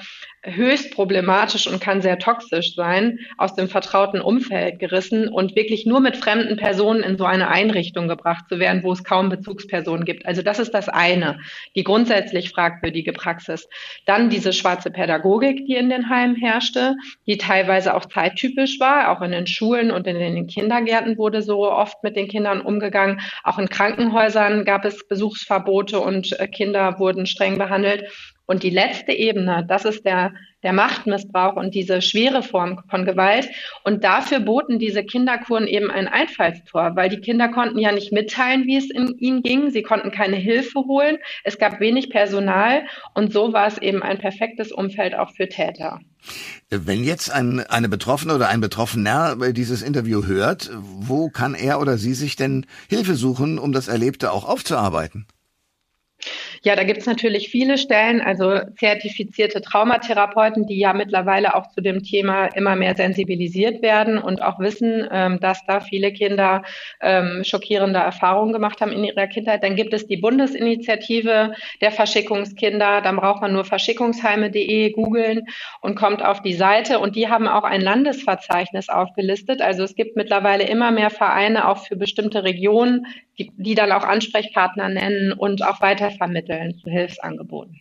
höchst 0.55 0.93
problematisch 0.95 1.67
und 1.67 1.81
kann 1.81 2.02
sehr 2.02 2.19
toxisch 2.19 2.75
sein, 2.75 3.19
aus 3.37 3.55
dem 3.55 3.69
vertrauten 3.69 4.21
Umfeld 4.21 4.78
gerissen 4.78 5.28
und 5.28 5.57
wirklich 5.57 5.87
nur 5.87 6.00
mit 6.00 6.17
fremden 6.17 6.57
Personen 6.57 7.02
in 7.02 7.17
so 7.17 7.25
eine 7.25 7.49
Einrichtung 7.49 8.09
gebracht 8.09 8.45
zu 8.49 8.59
werden, 8.59 8.83
wo 8.83 8.93
es 8.93 9.05
kaum 9.05 9.28
Bezugspersonen 9.28 10.05
gibt. 10.05 10.26
Also 10.26 10.43
das 10.43 10.59
ist 10.59 10.73
das 10.73 10.88
eine, 10.88 11.38
die 11.75 11.85
grundsätzlich 11.85 12.50
fragwürdige 12.50 13.12
Praxis. 13.12 13.69
Dann 14.07 14.31
diese 14.31 14.52
schwarze 14.52 14.90
Pädagogik, 14.90 15.67
die 15.67 15.76
in 15.76 15.90
den 15.90 16.09
Heimen 16.09 16.37
herrschte, 16.37 16.97
die 17.26 17.38
teilweise 17.38 17.95
auch 17.95 18.07
zeittypisch 18.07 18.81
war, 18.81 19.11
auch 19.11 19.23
in 19.23 19.33
den 19.33 19.47
Schulen 19.47 19.90
und 19.90 20.07
in 20.07 20.19
den 20.19 20.47
Kindergärten 20.47 21.19
wurde 21.19 21.43
so 21.43 21.71
oft 21.71 22.02
mit 22.02 22.17
den 22.17 22.28
Kindern 22.28 22.61
umgegangen. 22.61 23.21
Auch 23.45 23.59
in 23.59 23.69
Krankenhäusern 23.69 24.64
gab 24.64 24.85
es 24.85 25.07
Besuchsverbote 25.09 26.00
und 26.00 26.38
äh, 26.38 26.49
Kinder 26.49 26.99
wurden 26.99 27.26
streng 27.26 27.59
behandelt. 27.59 28.05
Und 28.49 28.62
die 28.62 28.71
letzte 28.71 29.12
Ebene, 29.12 29.62
das 29.69 29.85
ist 29.85 30.07
der, 30.07 30.33
der 30.62 30.73
Machtmissbrauch 30.73 31.57
und 31.57 31.75
diese 31.75 32.00
schwere 32.00 32.43
Form 32.43 32.81
von 32.88 33.05
Gewalt. 33.05 33.50
Und 33.85 34.05
dafür 34.05 34.40
boten 34.40 34.78
diese 34.78 35.05
Kinderkuren 35.05 35.67
eben 35.67 35.90
ein 35.90 36.09
Einfallstor, 36.09 36.97
weil 36.97 37.11
die 37.11 37.21
Kinder 37.21 37.50
konnten 37.50 37.78
ja 37.78 37.93
nicht 37.93 38.11
mitteilen, 38.11 38.64
wie 38.64 38.78
es 38.78 38.88
in 38.88 39.19
ihnen 39.19 39.43
ging. 39.43 39.69
Sie 39.69 39.83
konnten 39.83 40.11
keine 40.11 40.37
Hilfe 40.37 40.78
holen. 40.78 41.19
Es 41.45 41.59
gab 41.59 41.78
wenig 41.78 42.09
Personal. 42.09 42.87
Und 43.12 43.35
so 43.35 43.52
war 43.52 43.67
es 43.67 43.76
eben 43.76 44.02
ein 44.02 44.17
perfektes 44.17 44.73
Umfeld 44.73 45.14
auch 45.14 45.35
für 45.37 45.50
Täter. 45.50 46.00
Wenn 46.71 47.05
jetzt 47.05 47.31
ein, 47.31 47.61
eine 47.61 47.90
Betroffene 47.90 48.35
oder 48.35 48.49
ein 48.49 48.62
Betroffener 48.62 49.37
dieses 49.52 49.83
Interview 49.83 50.25
hört, 50.25 50.71
wo 50.75 51.28
kann 51.28 51.55
er 51.55 51.81
oder 51.81 51.99
sie 51.99 52.14
sich 52.14 52.37
denn 52.37 52.64
Hilfe 52.88 53.14
suchen, 53.14 53.59
um 53.59 53.73
das 53.73 53.88
Erlebte 53.88 54.33
auch 54.33 54.49
aufzuarbeiten? 54.49 55.26
Ja, 56.65 56.75
da 56.75 56.83
gibt 56.85 57.00
es 57.00 57.07
natürlich 57.07 57.50
viele 57.50 57.79
Stellen, 57.79 58.21
also 58.21 58.59
zertifizierte 58.77 59.61
Traumatherapeuten, 59.62 60.67
die 60.67 60.79
ja 60.79 60.93
mittlerweile 60.93 61.55
auch 61.55 61.69
zu 61.69 61.81
dem 61.81 62.03
Thema 62.03 62.47
immer 62.47 62.75
mehr 62.75 62.97
sensibilisiert 62.97 63.81
werden 63.83 64.19
und 64.19 64.43
auch 64.43 64.59
wissen, 64.59 65.07
ähm, 65.11 65.38
dass 65.41 65.65
da 65.67 65.81
viele 65.81 66.12
Kinder 66.12 66.62
ähm, 67.00 67.43
schockierende 67.45 68.00
Erfahrungen 68.00 68.53
gemacht 68.53 68.81
haben 68.81 68.93
in 68.93 69.05
ihrer 69.05 69.29
Kindheit. 69.29 69.62
Dann 69.62 69.77
gibt 69.77 69.95
es 69.95 70.07
die 70.07 70.17
Bundesinitiative 70.17 71.55
der 71.81 71.93
Verschickungskinder. 71.93 73.03
Dann 73.03 73.17
braucht 73.17 73.41
man 73.41 73.53
nur 73.53 73.65
verschickungsheime.de 73.65 74.91
googeln 74.91 75.47
und 75.81 75.95
kommt 75.95 76.25
auf 76.25 76.43
die 76.43 76.55
Seite. 76.55 76.99
Und 76.99 77.15
die 77.15 77.29
haben 77.29 77.47
auch 77.47 77.65
ein 77.65 77.81
Landesverzeichnis 77.81 78.88
aufgelistet. 78.88 79.62
Also 79.62 79.85
es 79.85 79.95
gibt 79.95 80.17
mittlerweile 80.17 80.65
immer 80.65 80.91
mehr 80.91 81.11
Vereine 81.11 81.69
auch 81.69 81.87
für 81.87 81.97
bestimmte 81.97 82.43
Regionen, 82.43 83.07
die, 83.38 83.52
die 83.57 83.75
dann 83.75 83.92
auch 83.92 84.02
Ansprechpartner 84.02 84.88
nennen 84.88 85.33
und 85.33 85.62
auch 85.62 85.80
weitervermitteln 85.80 86.78
zu 86.83 86.90
Hilfsangeboten. 86.90 87.78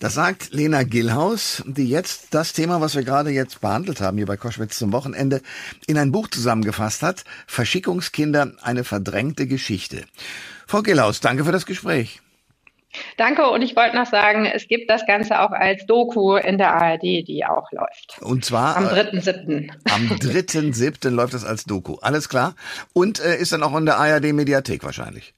Das 0.00 0.14
sagt 0.14 0.52
Lena 0.52 0.82
Gillhaus, 0.84 1.64
die 1.66 1.88
jetzt 1.88 2.34
das 2.34 2.52
Thema, 2.52 2.80
was 2.80 2.94
wir 2.94 3.02
gerade 3.02 3.30
jetzt 3.30 3.60
behandelt 3.60 4.00
haben, 4.00 4.16
hier 4.16 4.26
bei 4.26 4.36
Koschwitz 4.36 4.78
zum 4.78 4.92
Wochenende, 4.92 5.42
in 5.86 5.98
ein 5.98 6.12
Buch 6.12 6.28
zusammengefasst 6.28 7.02
hat. 7.02 7.24
Verschickungskinder, 7.46 8.52
eine 8.62 8.84
verdrängte 8.84 9.46
Geschichte. 9.46 10.04
Frau 10.66 10.82
Gillhaus, 10.82 11.20
danke 11.20 11.44
für 11.44 11.52
das 11.52 11.66
Gespräch. 11.66 12.20
Danke 13.16 13.48
und 13.50 13.62
ich 13.62 13.76
wollte 13.76 13.96
noch 13.96 14.06
sagen, 14.06 14.46
es 14.46 14.66
gibt 14.66 14.90
das 14.90 15.06
Ganze 15.06 15.40
auch 15.40 15.50
als 15.50 15.86
Doku 15.86 16.36
in 16.36 16.58
der 16.58 16.74
ARD, 16.74 17.02
die 17.02 17.44
auch 17.44 17.70
läuft. 17.72 18.18
Und 18.20 18.44
zwar 18.44 18.76
am 18.76 18.86
3.7. 18.86 19.68
Äh, 19.68 19.70
am 19.92 20.06
3.7. 20.18 21.10
läuft 21.10 21.34
es 21.34 21.44
als 21.44 21.64
Doku. 21.64 21.96
Alles 22.00 22.28
klar. 22.28 22.54
Und 22.92 23.20
äh, 23.20 23.36
ist 23.36 23.52
dann 23.52 23.62
auch 23.62 23.76
in 23.76 23.86
der 23.86 23.98
ARD 23.98 24.32
Mediathek 24.32 24.84
wahrscheinlich. 24.84 25.34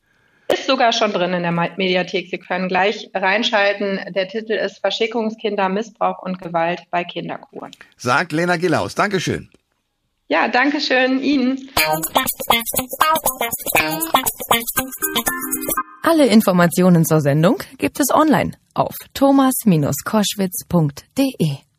Ist 0.52 0.66
sogar 0.66 0.92
schon 0.92 1.12
drin 1.12 1.32
in 1.32 1.42
der 1.42 1.52
Mediathek. 1.52 2.28
Sie 2.28 2.38
können 2.38 2.68
gleich 2.68 3.08
reinschalten. 3.14 4.00
Der 4.14 4.26
Titel 4.28 4.52
ist 4.52 4.78
Verschickungskinder, 4.78 5.68
Missbrauch 5.68 6.22
und 6.22 6.40
Gewalt 6.40 6.82
bei 6.90 7.04
Kinderkuren. 7.04 7.70
Sagt 7.96 8.32
Lena 8.32 8.56
Gillaus. 8.56 8.96
Dankeschön. 8.96 9.48
Ja, 10.30 10.46
danke 10.46 10.80
schön 10.80 11.20
Ihnen. 11.20 11.68
Alle 16.02 16.26
Informationen 16.26 17.04
zur 17.04 17.20
Sendung 17.20 17.60
gibt 17.78 17.98
es 17.98 18.14
online 18.14 18.52
auf 18.72 18.94
thomas-koschwitz.de. 19.12 21.69